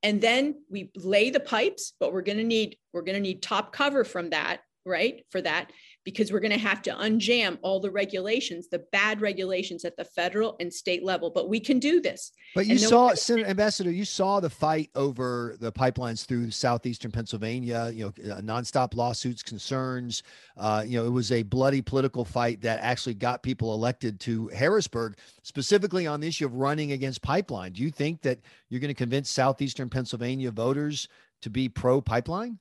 And 0.04 0.20
then 0.20 0.62
we 0.70 0.90
lay 0.96 1.30
the 1.30 1.40
pipes, 1.40 1.94
but 1.98 2.12
we're 2.12 2.22
gonna 2.22 2.44
need, 2.44 2.76
we're 2.92 3.02
gonna 3.02 3.20
need 3.20 3.42
top 3.42 3.72
cover 3.72 4.04
from 4.04 4.30
that, 4.30 4.60
right? 4.84 5.24
For 5.30 5.40
that 5.40 5.70
because 6.04 6.32
we're 6.32 6.40
going 6.40 6.52
to 6.52 6.58
have 6.58 6.82
to 6.82 6.90
unjam 6.94 7.58
all 7.62 7.80
the 7.80 7.90
regulations, 7.90 8.68
the 8.68 8.80
bad 8.90 9.20
regulations 9.20 9.84
at 9.84 9.96
the 9.96 10.04
federal 10.04 10.56
and 10.58 10.72
state 10.72 11.04
level. 11.04 11.30
But 11.30 11.48
we 11.48 11.60
can 11.60 11.78
do 11.78 12.00
this. 12.00 12.32
But 12.54 12.66
you 12.66 12.78
saw, 12.78 13.14
Senator 13.14 13.48
Ambassador, 13.48 13.90
you 13.90 14.04
saw 14.04 14.40
the 14.40 14.50
fight 14.50 14.90
over 14.94 15.56
the 15.60 15.70
pipelines 15.70 16.26
through 16.26 16.50
southeastern 16.50 17.10
Pennsylvania. 17.10 17.90
You 17.94 18.12
know, 18.16 18.32
uh, 18.32 18.40
nonstop 18.40 18.94
lawsuits, 18.94 19.42
concerns. 19.42 20.22
Uh, 20.56 20.84
you 20.86 20.98
know, 20.98 21.06
it 21.06 21.10
was 21.10 21.30
a 21.30 21.42
bloody 21.42 21.82
political 21.82 22.24
fight 22.24 22.60
that 22.62 22.80
actually 22.80 23.14
got 23.14 23.42
people 23.42 23.74
elected 23.74 24.18
to 24.20 24.48
Harrisburg, 24.48 25.16
specifically 25.42 26.06
on 26.06 26.20
the 26.20 26.26
issue 26.26 26.46
of 26.46 26.54
running 26.54 26.92
against 26.92 27.22
pipeline. 27.22 27.72
Do 27.72 27.82
you 27.82 27.90
think 27.90 28.22
that 28.22 28.40
you're 28.68 28.80
going 28.80 28.88
to 28.88 28.94
convince 28.94 29.30
southeastern 29.30 29.88
Pennsylvania 29.88 30.50
voters 30.50 31.08
to 31.42 31.50
be 31.50 31.68
pro 31.68 32.00
pipeline? 32.00 32.58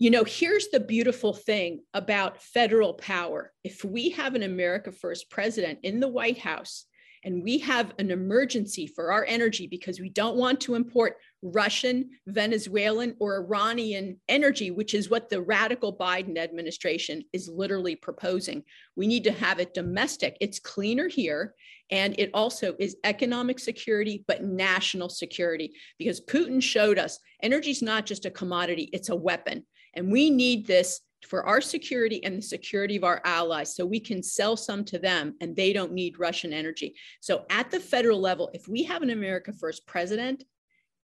You 0.00 0.10
know, 0.10 0.24
here's 0.24 0.68
the 0.68 0.80
beautiful 0.80 1.32
thing 1.32 1.82
about 1.94 2.42
federal 2.42 2.94
power. 2.94 3.52
If 3.62 3.84
we 3.84 4.10
have 4.10 4.34
an 4.34 4.42
America 4.42 4.90
First 4.90 5.30
president 5.30 5.78
in 5.84 6.00
the 6.00 6.08
White 6.08 6.38
House 6.38 6.86
and 7.22 7.44
we 7.44 7.58
have 7.58 7.92
an 8.00 8.10
emergency 8.10 8.88
for 8.88 9.12
our 9.12 9.24
energy 9.24 9.68
because 9.68 10.00
we 10.00 10.10
don't 10.10 10.36
want 10.36 10.60
to 10.62 10.74
import 10.74 11.16
Russian, 11.42 12.10
Venezuelan, 12.26 13.14
or 13.20 13.36
Iranian 13.36 14.20
energy, 14.28 14.72
which 14.72 14.94
is 14.94 15.10
what 15.10 15.30
the 15.30 15.40
radical 15.40 15.96
Biden 15.96 16.38
administration 16.38 17.22
is 17.32 17.48
literally 17.48 17.94
proposing. 17.94 18.64
We 18.96 19.06
need 19.06 19.24
to 19.24 19.32
have 19.32 19.60
it 19.60 19.74
domestic. 19.74 20.36
It's 20.40 20.58
cleaner 20.58 21.06
here. 21.06 21.54
And 21.90 22.18
it 22.18 22.30
also 22.34 22.74
is 22.80 22.96
economic 23.04 23.60
security, 23.60 24.24
but 24.26 24.42
national 24.42 25.08
security, 25.08 25.72
because 25.98 26.20
Putin 26.20 26.60
showed 26.60 26.98
us 26.98 27.20
energy 27.42 27.70
is 27.70 27.80
not 27.80 28.06
just 28.06 28.24
a 28.26 28.30
commodity, 28.30 28.90
it's 28.92 29.08
a 29.08 29.16
weapon. 29.16 29.64
And 29.94 30.10
we 30.10 30.30
need 30.30 30.66
this 30.66 31.00
for 31.26 31.44
our 31.44 31.60
security 31.60 32.22
and 32.24 32.36
the 32.36 32.42
security 32.42 32.96
of 32.96 33.04
our 33.04 33.20
allies 33.24 33.74
so 33.74 33.84
we 33.84 34.00
can 34.00 34.22
sell 34.22 34.56
some 34.56 34.84
to 34.84 34.98
them 34.98 35.34
and 35.40 35.56
they 35.56 35.72
don't 35.72 35.92
need 35.92 36.18
Russian 36.18 36.52
energy. 36.52 36.94
So 37.20 37.44
at 37.50 37.70
the 37.70 37.80
federal 37.80 38.20
level, 38.20 38.50
if 38.52 38.68
we 38.68 38.82
have 38.84 39.02
an 39.02 39.10
America 39.10 39.52
First 39.52 39.86
president, 39.86 40.44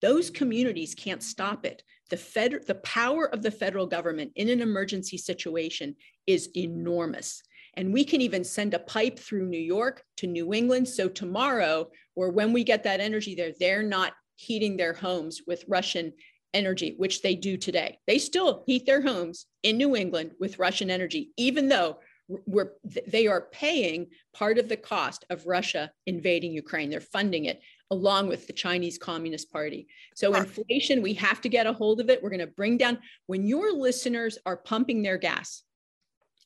those 0.01 0.29
communities 0.29 0.96
can't 0.96 1.24
stop 1.24 1.65
it. 1.65 1.84
The, 2.10 2.17
fed, 2.17 2.65
the 2.67 2.75
power 2.75 3.25
of 3.25 3.41
the 3.41 3.51
federal 3.51 3.86
government 3.86 4.32
in 4.36 4.50
an 4.50 4.62
emergency 4.62 5.17
situation 5.17 5.96
is 6.25 6.50
enormous. 6.56 7.41
And 7.75 7.94
we 7.94 8.03
can 8.03 8.22
even 8.22 8.44
send 8.44 8.74
a 8.74 8.79
pipe 8.79 9.20
through 9.20 9.46
New 9.46 9.60
York 9.60 10.03
to 10.17 10.27
New 10.27 10.53
England. 10.53 10.88
So 10.88 11.10
tomorrow, 11.10 11.89
or 12.15 12.32
when 12.32 12.53
we 12.53 12.63
get 12.63 12.84
that 12.84 13.00
energy 13.00 13.36
there, 13.36 13.51
they're 13.60 13.84
not 13.84 14.13
heating 14.36 14.77
their 14.77 14.94
homes 14.94 15.41
with 15.46 15.65
Russian 15.67 16.13
energy, 16.54 16.96
which 16.98 17.22
they 17.22 17.36
do 17.36 17.58
today. 17.58 18.00
They 18.08 18.18
still 18.18 18.63
heat 18.66 18.86
their 18.86 19.01
homes 19.01 19.46
in 19.63 19.77
New 19.77 19.96
England 19.96 20.32
with 20.39 20.60
Russian 20.60 20.89
energy, 20.89 21.32
even 21.38 21.68
though 21.68 22.00
we're, 22.46 22.74
they 23.08 23.27
are 23.27 23.48
paying 23.51 24.08
part 24.34 24.58
of 24.58 24.68
the 24.68 24.75
cost 24.77 25.25
of 25.30 25.46
Russia 25.46 25.92
invading 26.06 26.51
Ukraine. 26.51 26.89
They're 26.89 27.00
funding 27.00 27.46
it 27.46 27.62
along 27.89 28.27
with 28.27 28.48
the 28.48 28.54
Chinese 28.54 28.98
Communist 28.98 29.51
Party. 29.51 29.88
So 30.16 30.34
inflation, 30.34 31.01
we 31.01 31.13
have 31.13 31.39
to 31.42 31.50
get 31.50 31.68
a 31.68 31.74
hold 31.74 32.01
of 32.01 32.10
it. 32.10 32.22
We're 32.22 32.30
going 32.30 32.39
to 32.39 32.48
bring 32.48 32.77
down 32.77 33.00
when 33.27 33.48
your 33.48 33.72
listeners 33.72 34.38
are 34.46 34.58
pumping 34.58 35.04
their 35.04 35.18
gas. 35.18 35.63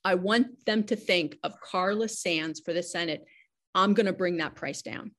I 0.06 0.16
want 0.16 0.66
them 0.66 0.84
to 0.86 0.96
think 0.96 1.38
of 1.44 1.60
Carla 1.62 2.10
Sands 2.10 2.60
for 2.60 2.74
the 2.74 2.84
Senate. 2.84 3.26
I'm 3.74 3.94
going 3.94 4.06
to 4.06 4.14
bring 4.14 4.38
that 4.38 4.56
price 4.56 4.82
down. 4.82 5.12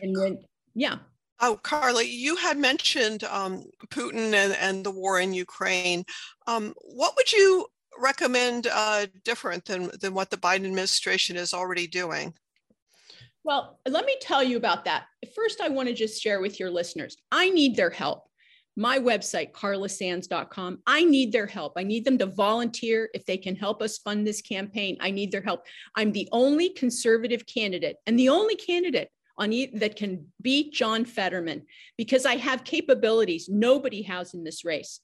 And 0.00 0.16
then, 0.16 0.38
yeah, 0.74 0.98
Oh, 1.40 1.58
Carla, 1.62 2.02
you 2.04 2.36
had 2.36 2.58
mentioned 2.58 3.24
um, 3.24 3.64
Putin 3.88 4.34
and, 4.34 4.52
and 4.52 4.84
the 4.84 4.90
war 4.90 5.20
in 5.20 5.32
Ukraine. 5.32 6.04
Um, 6.46 6.74
what 6.82 7.14
would 7.16 7.32
you 7.32 7.66
recommend 7.98 8.68
uh, 8.70 9.06
different 9.24 9.64
than, 9.64 9.90
than 10.00 10.14
what 10.14 10.30
the 10.30 10.36
Biden 10.36 10.66
administration 10.66 11.36
is 11.36 11.54
already 11.54 11.86
doing? 11.86 12.34
Well, 13.42 13.78
let 13.88 14.04
me 14.04 14.16
tell 14.20 14.42
you 14.42 14.58
about 14.58 14.84
that. 14.84 15.06
First, 15.34 15.62
I 15.62 15.68
want 15.68 15.88
to 15.88 15.94
just 15.94 16.22
share 16.22 16.40
with 16.40 16.60
your 16.60 16.70
listeners 16.70 17.16
I 17.32 17.50
need 17.50 17.74
their 17.74 17.90
help. 17.90 18.26
My 18.76 18.98
website, 18.98 19.52
carlasands.com, 19.52 20.78
I 20.86 21.04
need 21.04 21.32
their 21.32 21.46
help. 21.46 21.72
I 21.76 21.82
need 21.82 22.04
them 22.04 22.18
to 22.18 22.26
volunteer 22.26 23.10
if 23.14 23.26
they 23.26 23.36
can 23.36 23.56
help 23.56 23.82
us 23.82 23.98
fund 23.98 24.26
this 24.26 24.40
campaign. 24.40 24.96
I 25.00 25.10
need 25.10 25.32
their 25.32 25.42
help. 25.42 25.64
I'm 25.96 26.12
the 26.12 26.28
only 26.32 26.70
conservative 26.70 27.44
candidate 27.46 27.96
and 28.06 28.18
the 28.18 28.28
only 28.28 28.56
candidate 28.56 29.10
on 29.40 29.52
e- 29.52 29.70
that 29.74 29.96
can 29.96 30.26
beat 30.40 30.72
John 30.72 31.04
Fetterman 31.04 31.62
because 31.96 32.26
I 32.26 32.36
have 32.36 32.62
capabilities 32.62 33.48
nobody 33.48 34.02
has 34.02 34.34
in 34.34 34.44
this 34.44 34.64
race. 34.64 35.00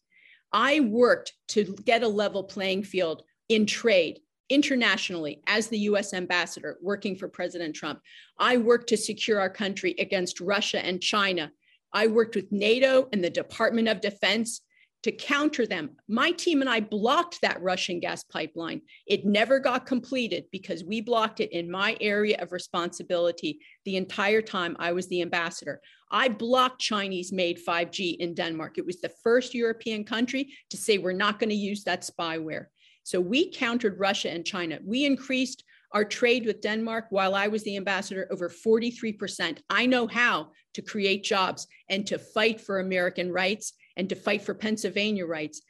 I 0.52 0.81
worked 0.81 1.33
to 1.49 1.64
get 1.85 2.02
a 2.02 2.09
level 2.09 2.45
playing 2.45 2.85
field 2.85 3.23
in 3.49 3.66
trade 3.66 4.21
internationally 4.49 5.43
as 5.49 5.66
the 5.66 5.78
US 5.90 6.14
ambassador 6.14 6.76
working 6.81 7.16
for 7.16 7.28
President 7.28 7.75
Trump. 7.75 8.00
I 8.38 8.59
worked 8.59 8.90
to 8.90 8.97
secure 8.97 9.40
our 9.40 9.50
country 9.50 9.95
against 9.99 10.40
Russia 10.40 10.85
and 10.85 11.02
China. 11.02 11.50
I 11.93 12.07
worked 12.07 12.37
with 12.37 12.52
NATO 12.52 13.09
and 13.12 13.25
the 13.25 13.31
Department 13.31 13.88
of 13.88 14.00
Defense 14.00 14.61
to 15.02 15.12
counter 15.12 15.66
them. 15.66 15.90
My 16.08 16.32
team 16.32 16.60
and 16.60 16.70
I 16.70 16.80
blocked 16.80 17.40
that 17.42 17.62
Russian 17.62 18.00
gas 18.00 18.24
pipeline. 18.24 18.82
It 19.06 19.24
never 19.24 19.60
got 19.60 19.86
completed 19.86 20.46
because 20.50 20.84
we 20.84 21.00
blocked 21.00 21.40
it 21.40 21.52
in 21.52 21.70
my 21.70 21.96
area 22.00 22.36
of 22.40 22.52
responsibility 22.52 23.60
the 23.84 23.96
entire 23.96 24.42
time 24.42 24.76
I 24.78 24.92
was 24.92 25.06
the 25.08 25.22
ambassador. 25.22 25.80
I 26.10 26.28
blocked 26.28 26.80
Chinese 26.80 27.32
made 27.32 27.64
5G 27.64 28.16
in 28.16 28.34
Denmark. 28.34 28.78
It 28.78 28.86
was 28.86 29.00
the 29.00 29.12
first 29.22 29.54
European 29.54 30.04
country 30.04 30.52
to 30.70 30.76
say 30.76 30.98
we're 30.98 31.12
not 31.12 31.38
going 31.38 31.50
to 31.50 31.56
use 31.56 31.84
that 31.84 32.02
spyware. 32.02 32.66
So 33.02 33.20
we 33.20 33.52
countered 33.52 34.00
Russia 34.00 34.30
and 34.30 34.44
China. 34.44 34.80
We 34.84 35.04
increased 35.04 35.62
our 35.92 36.04
trade 36.04 36.44
with 36.44 36.60
Denmark 36.60 37.06
while 37.10 37.34
I 37.34 37.46
was 37.48 37.62
the 37.62 37.76
ambassador 37.76 38.26
over 38.30 38.48
43%. 38.50 39.58
I 39.70 39.86
know 39.86 40.06
how 40.06 40.50
to 40.74 40.82
create 40.82 41.22
jobs 41.22 41.66
and 41.88 42.06
to 42.08 42.18
fight 42.18 42.60
for 42.60 42.80
American 42.80 43.32
rights 43.32 43.72
and 43.96 44.08
to 44.08 44.14
fight 44.14 44.42
for 44.42 44.54
Pennsylvania 44.54 45.26
rights. 45.26 45.62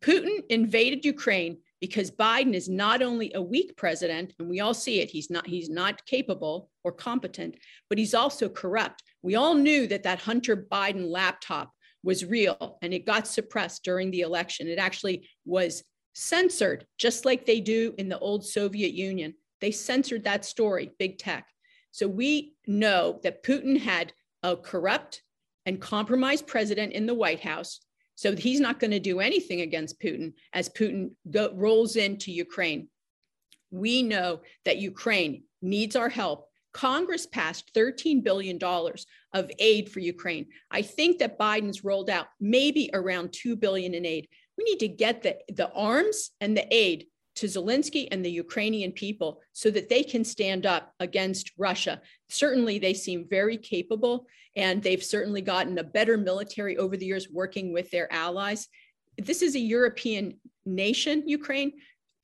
Putin 0.00 0.42
invaded 0.48 1.04
Ukraine 1.04 1.58
because 1.80 2.10
Biden 2.10 2.54
is 2.54 2.68
not 2.68 3.02
only 3.02 3.32
a 3.34 3.42
weak 3.42 3.76
president, 3.76 4.34
and 4.38 4.48
we 4.48 4.60
all 4.60 4.74
see 4.74 5.00
it, 5.00 5.10
he's 5.10 5.30
not, 5.30 5.46
he's 5.46 5.68
not 5.68 6.04
capable 6.06 6.70
or 6.84 6.92
competent, 6.92 7.56
but 7.88 7.98
he's 7.98 8.14
also 8.14 8.48
corrupt. 8.48 9.02
We 9.22 9.34
all 9.36 9.54
knew 9.54 9.86
that 9.88 10.02
that 10.04 10.20
Hunter 10.20 10.56
Biden 10.56 11.08
laptop 11.08 11.72
was 12.04 12.24
real 12.24 12.78
and 12.82 12.92
it 12.92 13.06
got 13.06 13.26
suppressed 13.26 13.84
during 13.84 14.10
the 14.10 14.20
election. 14.20 14.66
It 14.68 14.78
actually 14.78 15.28
was 15.44 15.84
censored, 16.14 16.86
just 16.98 17.24
like 17.24 17.46
they 17.46 17.60
do 17.60 17.94
in 17.98 18.08
the 18.08 18.18
old 18.18 18.44
Soviet 18.44 18.92
Union. 18.92 19.34
They 19.60 19.70
censored 19.70 20.24
that 20.24 20.44
story, 20.44 20.92
big 20.98 21.18
tech. 21.18 21.46
So 21.90 22.08
we 22.08 22.54
know 22.66 23.20
that 23.22 23.44
Putin 23.44 23.78
had 23.78 24.12
a 24.42 24.56
corrupt 24.56 25.22
and 25.66 25.80
compromised 25.80 26.46
president 26.46 26.92
in 26.92 27.06
the 27.06 27.14
White 27.14 27.40
House. 27.40 27.80
So 28.14 28.36
he's 28.36 28.60
not 28.60 28.78
going 28.78 28.90
to 28.90 29.00
do 29.00 29.20
anything 29.20 29.62
against 29.62 30.00
Putin 30.00 30.34
as 30.52 30.68
Putin 30.68 31.10
go, 31.30 31.52
rolls 31.54 31.96
into 31.96 32.30
Ukraine. 32.30 32.88
We 33.70 34.02
know 34.02 34.42
that 34.64 34.78
Ukraine 34.78 35.44
needs 35.62 35.96
our 35.96 36.08
help. 36.08 36.48
Congress 36.72 37.26
passed 37.26 37.72
$13 37.74 38.22
billion 38.22 38.58
of 39.34 39.50
aid 39.58 39.90
for 39.90 40.00
Ukraine. 40.00 40.46
I 40.70 40.82
think 40.82 41.18
that 41.18 41.38
Biden's 41.38 41.84
rolled 41.84 42.10
out 42.10 42.26
maybe 42.40 42.90
around 42.92 43.32
2 43.32 43.56
billion 43.56 43.94
in 43.94 44.06
aid. 44.06 44.28
We 44.56 44.64
need 44.64 44.80
to 44.80 44.88
get 44.88 45.22
the, 45.22 45.38
the 45.52 45.70
arms 45.72 46.30
and 46.40 46.56
the 46.56 46.66
aid 46.74 47.06
to 47.34 47.46
Zelensky 47.46 48.08
and 48.10 48.24
the 48.24 48.30
Ukrainian 48.30 48.92
people 48.92 49.40
so 49.52 49.70
that 49.70 49.88
they 49.88 50.02
can 50.02 50.24
stand 50.24 50.66
up 50.66 50.92
against 51.00 51.52
Russia. 51.56 52.00
Certainly, 52.28 52.78
they 52.78 52.94
seem 52.94 53.26
very 53.28 53.56
capable, 53.56 54.26
and 54.56 54.82
they've 54.82 55.02
certainly 55.02 55.40
gotten 55.40 55.78
a 55.78 55.84
better 55.84 56.16
military 56.16 56.76
over 56.76 56.96
the 56.96 57.06
years 57.06 57.28
working 57.30 57.72
with 57.72 57.90
their 57.90 58.12
allies. 58.12 58.68
This 59.18 59.42
is 59.42 59.54
a 59.54 59.60
European 59.60 60.38
nation, 60.66 61.22
Ukraine. 61.26 61.72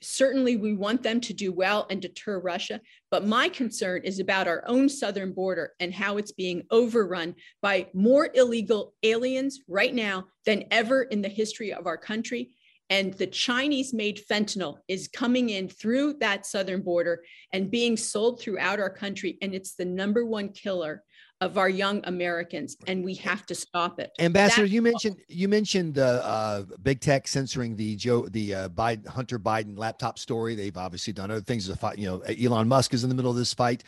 Certainly, 0.00 0.58
we 0.58 0.74
want 0.74 1.02
them 1.02 1.20
to 1.22 1.32
do 1.32 1.52
well 1.52 1.86
and 1.90 2.00
deter 2.00 2.38
Russia. 2.38 2.80
But 3.10 3.26
my 3.26 3.48
concern 3.48 4.02
is 4.04 4.20
about 4.20 4.46
our 4.46 4.62
own 4.66 4.88
southern 4.88 5.32
border 5.32 5.72
and 5.80 5.92
how 5.92 6.18
it's 6.18 6.32
being 6.32 6.62
overrun 6.70 7.34
by 7.62 7.88
more 7.94 8.28
illegal 8.34 8.94
aliens 9.02 9.60
right 9.66 9.94
now 9.94 10.26
than 10.44 10.64
ever 10.70 11.02
in 11.02 11.22
the 11.22 11.28
history 11.28 11.72
of 11.72 11.86
our 11.86 11.96
country 11.96 12.50
And 12.90 13.12
the 13.14 13.26
Chinese 13.26 13.92
made 13.92 14.20
fentanyl 14.30 14.78
is 14.88 15.08
coming 15.08 15.50
in 15.50 15.68
through 15.68 16.14
that 16.20 16.46
southern 16.46 16.82
border 16.82 17.22
and 17.52 17.70
being 17.70 17.96
sold 17.96 18.40
throughout 18.40 18.80
our 18.80 18.90
country. 18.90 19.36
And 19.42 19.54
it's 19.54 19.74
the 19.74 19.84
number 19.84 20.24
one 20.24 20.50
killer 20.50 21.02
of 21.40 21.56
our 21.56 21.68
young 21.68 22.00
Americans, 22.04 22.76
and 22.86 23.04
we 23.04 23.14
have 23.14 23.46
to 23.46 23.54
stop 23.54 24.00
it. 24.00 24.10
Ambassador, 24.18 24.62
That's 24.62 24.72
you 24.72 24.82
mentioned 24.82 25.16
you 25.28 25.48
mentioned 25.48 25.94
the 25.94 26.24
uh, 26.24 26.64
big 26.82 27.00
tech 27.00 27.28
censoring 27.28 27.76
the 27.76 27.94
Joe 27.96 28.26
the 28.26 28.54
uh, 28.54 28.68
Biden, 28.70 29.06
Hunter 29.06 29.38
Biden 29.38 29.78
laptop 29.78 30.18
story. 30.18 30.54
They've 30.56 30.76
obviously 30.76 31.12
done 31.12 31.30
other 31.30 31.40
things. 31.40 31.68
You 31.96 32.06
know, 32.06 32.18
Elon 32.20 32.66
Musk 32.66 32.92
is 32.92 33.04
in 33.04 33.08
the 33.08 33.14
middle 33.14 33.30
of 33.30 33.36
this 33.36 33.54
fight. 33.54 33.84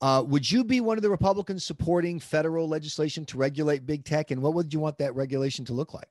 Uh, 0.00 0.22
would 0.26 0.50
you 0.50 0.62
be 0.64 0.80
one 0.80 0.98
of 0.98 1.02
the 1.02 1.10
Republicans 1.10 1.64
supporting 1.64 2.20
federal 2.20 2.68
legislation 2.68 3.24
to 3.26 3.38
regulate 3.38 3.86
big 3.86 4.04
tech, 4.04 4.30
and 4.30 4.40
what 4.40 4.54
would 4.54 4.72
you 4.72 4.78
want 4.78 4.98
that 4.98 5.14
regulation 5.14 5.64
to 5.64 5.72
look 5.72 5.94
like? 5.94 6.08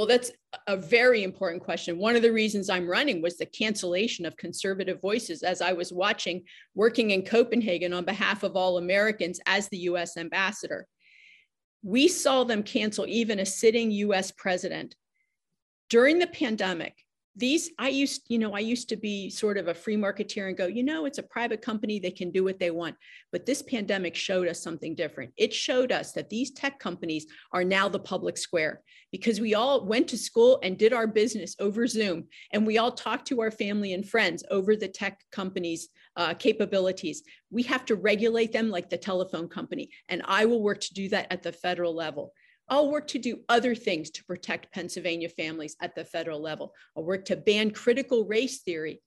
Well, 0.00 0.06
that's 0.06 0.32
a 0.66 0.78
very 0.78 1.24
important 1.24 1.62
question. 1.62 1.98
One 1.98 2.16
of 2.16 2.22
the 2.22 2.32
reasons 2.32 2.70
I'm 2.70 2.88
running 2.88 3.20
was 3.20 3.36
the 3.36 3.44
cancellation 3.44 4.24
of 4.24 4.34
conservative 4.38 4.98
voices 4.98 5.42
as 5.42 5.60
I 5.60 5.74
was 5.74 5.92
watching 5.92 6.44
working 6.74 7.10
in 7.10 7.22
Copenhagen 7.22 7.92
on 7.92 8.06
behalf 8.06 8.42
of 8.42 8.56
all 8.56 8.78
Americans 8.78 9.40
as 9.44 9.68
the 9.68 9.76
US 9.90 10.16
ambassador. 10.16 10.86
We 11.82 12.08
saw 12.08 12.44
them 12.44 12.62
cancel 12.62 13.06
even 13.06 13.40
a 13.40 13.44
sitting 13.44 13.90
US 13.90 14.30
president. 14.30 14.96
During 15.90 16.18
the 16.18 16.28
pandemic, 16.28 16.94
these 17.36 17.70
i 17.78 17.88
used 17.88 18.22
you 18.28 18.38
know 18.38 18.54
i 18.54 18.58
used 18.58 18.88
to 18.88 18.96
be 18.96 19.30
sort 19.30 19.56
of 19.56 19.68
a 19.68 19.74
free 19.74 19.96
marketeer 19.96 20.48
and 20.48 20.56
go 20.56 20.66
you 20.66 20.82
know 20.82 21.04
it's 21.04 21.18
a 21.18 21.22
private 21.22 21.62
company 21.62 21.98
they 21.98 22.10
can 22.10 22.30
do 22.30 22.44
what 22.44 22.58
they 22.58 22.70
want. 22.70 22.96
But 23.32 23.46
this 23.46 23.62
pandemic 23.62 24.14
showed 24.14 24.48
us 24.48 24.62
something 24.62 24.94
different. 24.94 25.32
It 25.36 25.52
showed 25.52 25.92
us 25.92 26.12
that 26.12 26.28
these 26.28 26.50
tech 26.50 26.78
companies 26.78 27.26
are 27.52 27.64
now 27.64 27.88
the 27.88 27.98
public 27.98 28.36
square 28.36 28.82
because 29.12 29.40
we 29.40 29.54
all 29.54 29.86
went 29.86 30.08
to 30.08 30.18
school 30.18 30.58
and 30.62 30.78
did 30.78 30.92
our 30.92 31.06
business 31.06 31.56
over 31.58 31.86
zoom 31.86 32.26
and 32.52 32.66
we 32.66 32.78
all 32.78 32.92
talked 32.92 33.26
to 33.28 33.40
our 33.40 33.50
family 33.50 33.92
and 33.92 34.08
friends 34.08 34.44
over 34.50 34.76
the 34.76 34.88
tech 34.88 35.20
companies 35.30 35.88
uh, 36.16 36.34
capabilities. 36.34 37.22
We 37.50 37.62
have 37.64 37.84
to 37.86 37.96
regulate 37.96 38.52
them 38.52 38.70
like 38.70 38.90
the 38.90 38.98
telephone 38.98 39.48
company 39.48 39.90
and 40.08 40.22
i 40.26 40.44
will 40.44 40.62
work 40.62 40.80
to 40.80 40.94
do 40.94 41.08
that 41.08 41.26
at 41.30 41.42
the 41.42 41.52
federal 41.52 41.94
level 41.94 42.32
I'll 42.70 42.90
work 42.90 43.08
to 43.08 43.18
do 43.18 43.40
other 43.48 43.74
things 43.74 44.10
to 44.12 44.24
protect 44.24 44.72
Pennsylvania 44.72 45.28
families 45.28 45.76
at 45.82 45.96
the 45.96 46.04
federal 46.04 46.40
level. 46.40 46.72
I'll 46.96 47.04
work 47.04 47.24
to 47.26 47.36
ban 47.36 47.72
critical 47.72 48.24
race 48.24 48.60
theory. 48.60 49.02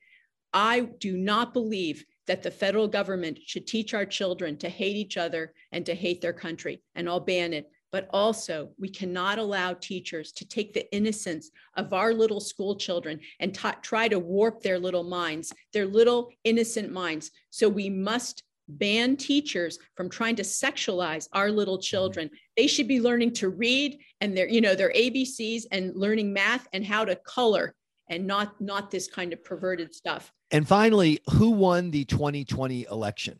I 0.54 0.82
do 0.82 1.18
not 1.18 1.54
believe 1.54 2.04
that 2.28 2.44
the 2.44 2.52
federal 2.52 2.88
government 2.88 3.40
should 3.46 3.66
teach 3.66 3.94
our 3.94 4.06
children 4.06 4.58
to 4.58 4.70
hate 4.70 4.98
each 4.98 5.18
other 5.18 5.54
and 5.72 5.86
to 5.86 5.96
hate 5.96 6.22
their 6.22 6.34
country, 6.34 6.82
and 6.94 7.10
I'll 7.10 7.20
ban 7.20 7.54
it. 7.54 7.72
But 7.92 8.10
also, 8.12 8.72
we 8.80 8.90
cannot 8.90 9.40
allow 9.40 9.74
teachers 9.74 10.32
to 10.34 10.48
take 10.48 10.74
the 10.74 10.92
innocence 10.94 11.52
of 11.78 11.94
our 11.94 12.14
little 12.14 12.40
school 12.40 12.76
children 12.76 13.20
and 13.40 13.58
try 13.82 14.08
to 14.08 14.20
warp 14.20 14.62
their 14.62 14.80
little 14.80 15.04
minds, 15.04 15.54
their 15.74 15.86
little 15.86 16.32
innocent 16.44 16.92
minds. 16.92 17.32
So 17.50 17.70
we 17.70 17.90
must 17.90 18.44
ban 18.68 19.18
teachers 19.18 19.78
from 19.96 20.10
trying 20.10 20.36
to 20.38 20.44
sexualize 20.44 21.28
our 21.34 21.52
little 21.52 21.78
mm-hmm. 21.78 21.84
children. 21.84 22.30
They 22.58 22.68
should 22.68 22.88
be 22.88 23.02
learning 23.02 23.34
to 23.34 23.50
read 23.50 24.00
and 24.22 24.36
their 24.36 24.48
you 24.48 24.62
know 24.62 24.76
their 24.76 24.94
abcs 24.94 25.66
and 25.72 25.96
learning 25.96 26.34
math 26.34 26.68
and 26.74 26.86
how 26.86 27.06
to 27.06 27.16
color 27.16 27.76
and 28.10 28.26
not 28.26 28.60
not 28.62 28.92
this 28.92 29.08
kind 29.08 29.34
of 29.34 29.44
perverted 29.44 29.94
stuff. 29.94 30.32
And 30.52 30.68
finally 30.68 31.20
who 31.32 31.52
won 31.52 31.92
the 31.92 32.06
2020 32.06 32.88
election? 32.90 33.40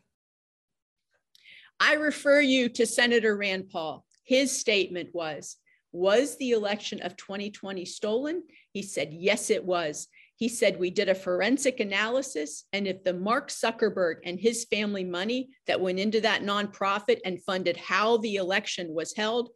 I 1.80 1.94
refer 1.94 2.40
you 2.40 2.68
to 2.70 2.86
senator 2.86 3.36
rand 3.36 3.70
paul. 3.70 4.04
His 4.24 4.56
statement 4.58 5.10
was 5.12 5.56
was 5.92 6.36
the 6.38 6.50
election 6.50 7.00
of 7.02 7.16
2020 7.16 7.84
stolen? 7.84 8.42
He 8.72 8.82
said 8.82 9.12
yes 9.12 9.50
it 9.50 9.64
was 9.64 10.08
he 10.36 10.48
said, 10.48 10.78
We 10.78 10.90
did 10.90 11.08
a 11.08 11.14
forensic 11.14 11.80
analysis, 11.80 12.64
and 12.72 12.86
if 12.86 13.04
the 13.04 13.14
Mark 13.14 13.50
Zuckerberg 13.50 14.16
and 14.24 14.38
his 14.38 14.64
family 14.64 15.04
money 15.04 15.50
that 15.66 15.80
went 15.80 15.98
into 15.98 16.20
that 16.22 16.42
nonprofit 16.42 17.18
and 17.24 17.42
funded 17.42 17.76
how 17.76 18.18
the 18.18 18.36
election 18.36 18.92
was 18.92 19.14
held 19.14 19.50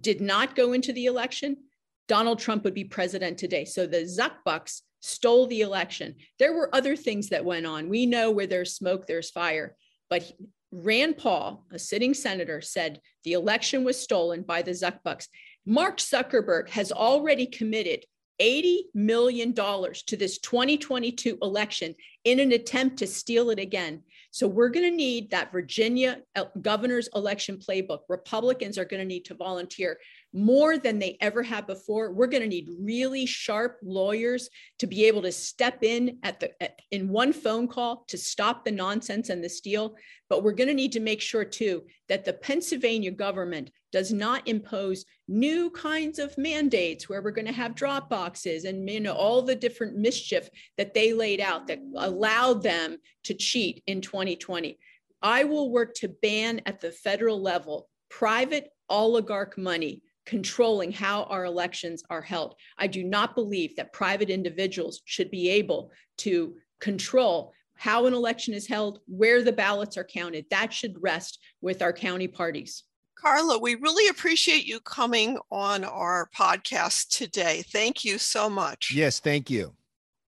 did 0.00 0.20
not 0.20 0.56
go 0.56 0.72
into 0.72 0.92
the 0.92 1.06
election, 1.06 1.56
Donald 2.08 2.38
Trump 2.38 2.64
would 2.64 2.74
be 2.74 2.84
president 2.84 3.38
today. 3.38 3.64
So 3.64 3.86
the 3.86 4.02
Zuckbucks 4.02 4.82
stole 5.00 5.46
the 5.46 5.62
election. 5.62 6.16
There 6.38 6.54
were 6.54 6.74
other 6.74 6.96
things 6.96 7.28
that 7.30 7.44
went 7.44 7.66
on. 7.66 7.88
We 7.88 8.06
know 8.06 8.30
where 8.30 8.46
there's 8.46 8.74
smoke, 8.74 9.06
there's 9.06 9.30
fire. 9.30 9.76
But 10.10 10.30
Rand 10.70 11.18
Paul, 11.18 11.64
a 11.70 11.78
sitting 11.78 12.14
senator, 12.14 12.60
said 12.60 13.00
the 13.22 13.34
election 13.34 13.84
was 13.84 14.00
stolen 14.00 14.42
by 14.42 14.62
the 14.62 14.72
Zuckbucks. 14.72 15.28
Mark 15.66 15.98
Zuckerberg 15.98 16.68
has 16.70 16.92
already 16.92 17.46
committed 17.46 18.04
$80 18.40 18.78
million 18.94 19.54
to 19.54 20.16
this 20.16 20.38
2022 20.38 21.38
election 21.42 21.94
in 22.24 22.40
an 22.40 22.52
attempt 22.52 22.98
to 22.98 23.06
steal 23.06 23.50
it 23.50 23.58
again. 23.58 24.02
So 24.30 24.48
we're 24.48 24.70
going 24.70 24.90
to 24.90 24.96
need 24.96 25.30
that 25.30 25.52
Virginia 25.52 26.18
uh, 26.34 26.46
governor's 26.60 27.08
election 27.14 27.56
playbook. 27.56 28.00
Republicans 28.08 28.78
are 28.78 28.84
going 28.84 29.00
to 29.00 29.06
need 29.06 29.26
to 29.26 29.34
volunteer 29.34 29.98
more 30.32 30.76
than 30.76 30.98
they 30.98 31.16
ever 31.20 31.44
have 31.44 31.68
before. 31.68 32.12
We're 32.12 32.26
going 32.26 32.42
to 32.42 32.48
need 32.48 32.68
really 32.80 33.26
sharp 33.26 33.78
lawyers 33.84 34.50
to 34.80 34.88
be 34.88 35.04
able 35.04 35.22
to 35.22 35.30
step 35.30 35.84
in 35.84 36.18
at 36.24 36.40
the 36.40 36.60
at, 36.60 36.80
in 36.90 37.08
one 37.08 37.32
phone 37.32 37.68
call 37.68 38.04
to 38.08 38.18
stop 38.18 38.64
the 38.64 38.72
nonsense 38.72 39.28
and 39.28 39.44
the 39.44 39.48
steal. 39.48 39.94
But 40.28 40.42
we're 40.42 40.52
going 40.52 40.68
to 40.68 40.74
need 40.74 40.92
to 40.92 41.00
make 41.00 41.20
sure 41.20 41.44
too 41.44 41.84
that 42.08 42.24
the 42.24 42.32
Pennsylvania 42.32 43.12
government 43.12 43.70
does 43.94 44.12
not 44.12 44.48
impose 44.48 45.04
new 45.28 45.70
kinds 45.70 46.18
of 46.18 46.36
mandates 46.36 47.08
where 47.08 47.22
we're 47.22 47.30
going 47.30 47.46
to 47.46 47.52
have 47.52 47.76
drop 47.76 48.10
boxes 48.10 48.64
and 48.64 48.90
you 48.90 48.98
know 48.98 49.12
all 49.12 49.40
the 49.40 49.54
different 49.54 49.96
mischief 49.96 50.50
that 50.76 50.92
they 50.94 51.12
laid 51.12 51.40
out 51.40 51.68
that 51.68 51.78
allowed 51.98 52.60
them 52.60 52.96
to 53.22 53.34
cheat 53.34 53.84
in 53.86 54.00
2020. 54.00 54.76
I 55.22 55.44
will 55.44 55.70
work 55.70 55.94
to 55.94 56.08
ban 56.08 56.60
at 56.66 56.80
the 56.80 56.90
federal 56.90 57.40
level 57.40 57.88
private 58.10 58.70
oligarch 58.88 59.56
money 59.56 60.02
controlling 60.26 60.90
how 60.90 61.22
our 61.24 61.44
elections 61.44 62.02
are 62.10 62.20
held. 62.20 62.56
I 62.76 62.88
do 62.88 63.04
not 63.04 63.36
believe 63.36 63.76
that 63.76 63.92
private 63.92 64.28
individuals 64.28 65.02
should 65.04 65.30
be 65.30 65.50
able 65.50 65.92
to 66.18 66.56
control 66.80 67.52
how 67.76 68.06
an 68.06 68.14
election 68.14 68.54
is 68.54 68.66
held, 68.66 68.98
where 69.06 69.40
the 69.44 69.52
ballots 69.52 69.96
are 69.96 70.04
counted. 70.04 70.46
That 70.50 70.72
should 70.72 71.00
rest 71.00 71.38
with 71.60 71.80
our 71.80 71.92
county 71.92 72.26
parties. 72.26 72.82
Carla, 73.24 73.56
we 73.56 73.74
really 73.76 74.06
appreciate 74.08 74.66
you 74.66 74.80
coming 74.80 75.38
on 75.50 75.82
our 75.82 76.28
podcast 76.36 77.08
today. 77.08 77.64
Thank 77.72 78.04
you 78.04 78.18
so 78.18 78.50
much. 78.50 78.92
Yes, 78.94 79.18
thank 79.18 79.48
you. 79.48 79.72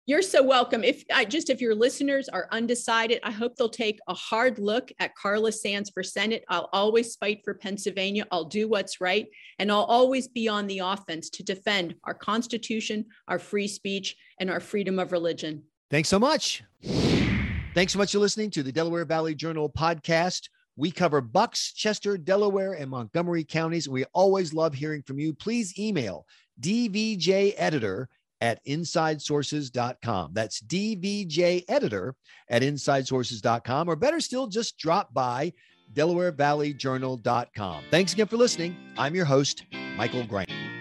You're 0.06 0.22
so 0.22 0.42
welcome. 0.42 0.86
If 0.86 1.04
I 1.14 1.26
just 1.26 1.50
if 1.50 1.60
your 1.60 1.76
listeners 1.76 2.30
are 2.30 2.48
undecided, 2.54 3.20
I 3.24 3.32
hope 3.32 3.58
they'll 3.58 3.68
take 3.68 4.00
a 4.08 4.14
hard 4.14 4.58
look 4.58 4.90
at 5.00 5.14
Carla 5.16 5.52
Sands 5.52 5.90
for 5.90 6.02
Senate. 6.02 6.46
I'll 6.48 6.70
always 6.72 7.18
fight 7.18 7.42
for 7.44 7.56
Pennsylvania. 7.56 8.26
I'll 8.32 8.46
do 8.46 8.70
what's 8.70 9.02
right, 9.02 9.28
and 9.60 9.70
I'll 9.70 9.84
always 9.84 10.30
be 10.30 10.48
on 10.48 10.66
the 10.66 10.80
offense 10.80 11.30
to 11.32 11.44
defend 11.44 11.96
our 12.06 12.14
Constitution, 12.14 13.08
our 13.28 13.38
free 13.38 13.68
speech, 13.68 14.16
and 14.40 14.50
our 14.50 14.62
freedom 14.62 14.98
of 14.98 15.12
religion. 15.12 15.64
Thanks 15.92 16.08
so 16.08 16.20
much. 16.20 16.64
Thanks 17.74 17.92
so 17.92 18.00
much 18.00 18.14
for 18.14 18.20
listening 18.20 18.50
to 18.52 18.64
the 18.64 18.72
Delaware 18.72 19.04
Valley 19.04 19.36
Journal 19.36 19.70
podcast. 19.70 20.48
We 20.78 20.92
cover 20.92 21.20
Bucks, 21.22 21.74
Chester, 21.74 22.18
Delaware, 22.18 22.74
and 22.74 22.90
Montgomery 22.90 23.44
counties. 23.44 23.90
We 23.90 24.06
always 24.14 24.54
love 24.54 24.74
hearing 24.74 25.02
from 25.02 25.20
you. 25.20 25.34
Please 25.34 25.78
email 25.78 26.26
dvjeditor 26.62 28.06
at 28.40 28.64
insidesources.com. 28.66 30.32
That's 30.34 30.62
DVJ 30.62 31.64
editor 31.68 32.16
at 32.50 32.62
insidesources.com, 32.62 33.90
or 33.90 33.96
better 33.96 34.20
still, 34.20 34.48
just 34.48 34.78
drop 34.78 35.14
by 35.14 35.54
DelawareValleyJournal.com. 35.94 37.84
Thanks 37.90 38.14
again 38.14 38.28
for 38.28 38.38
listening. 38.38 38.76
I'm 38.98 39.16
your 39.16 39.26
host, 39.26 39.64
Michael 39.98 40.26
Graham. 40.26 40.77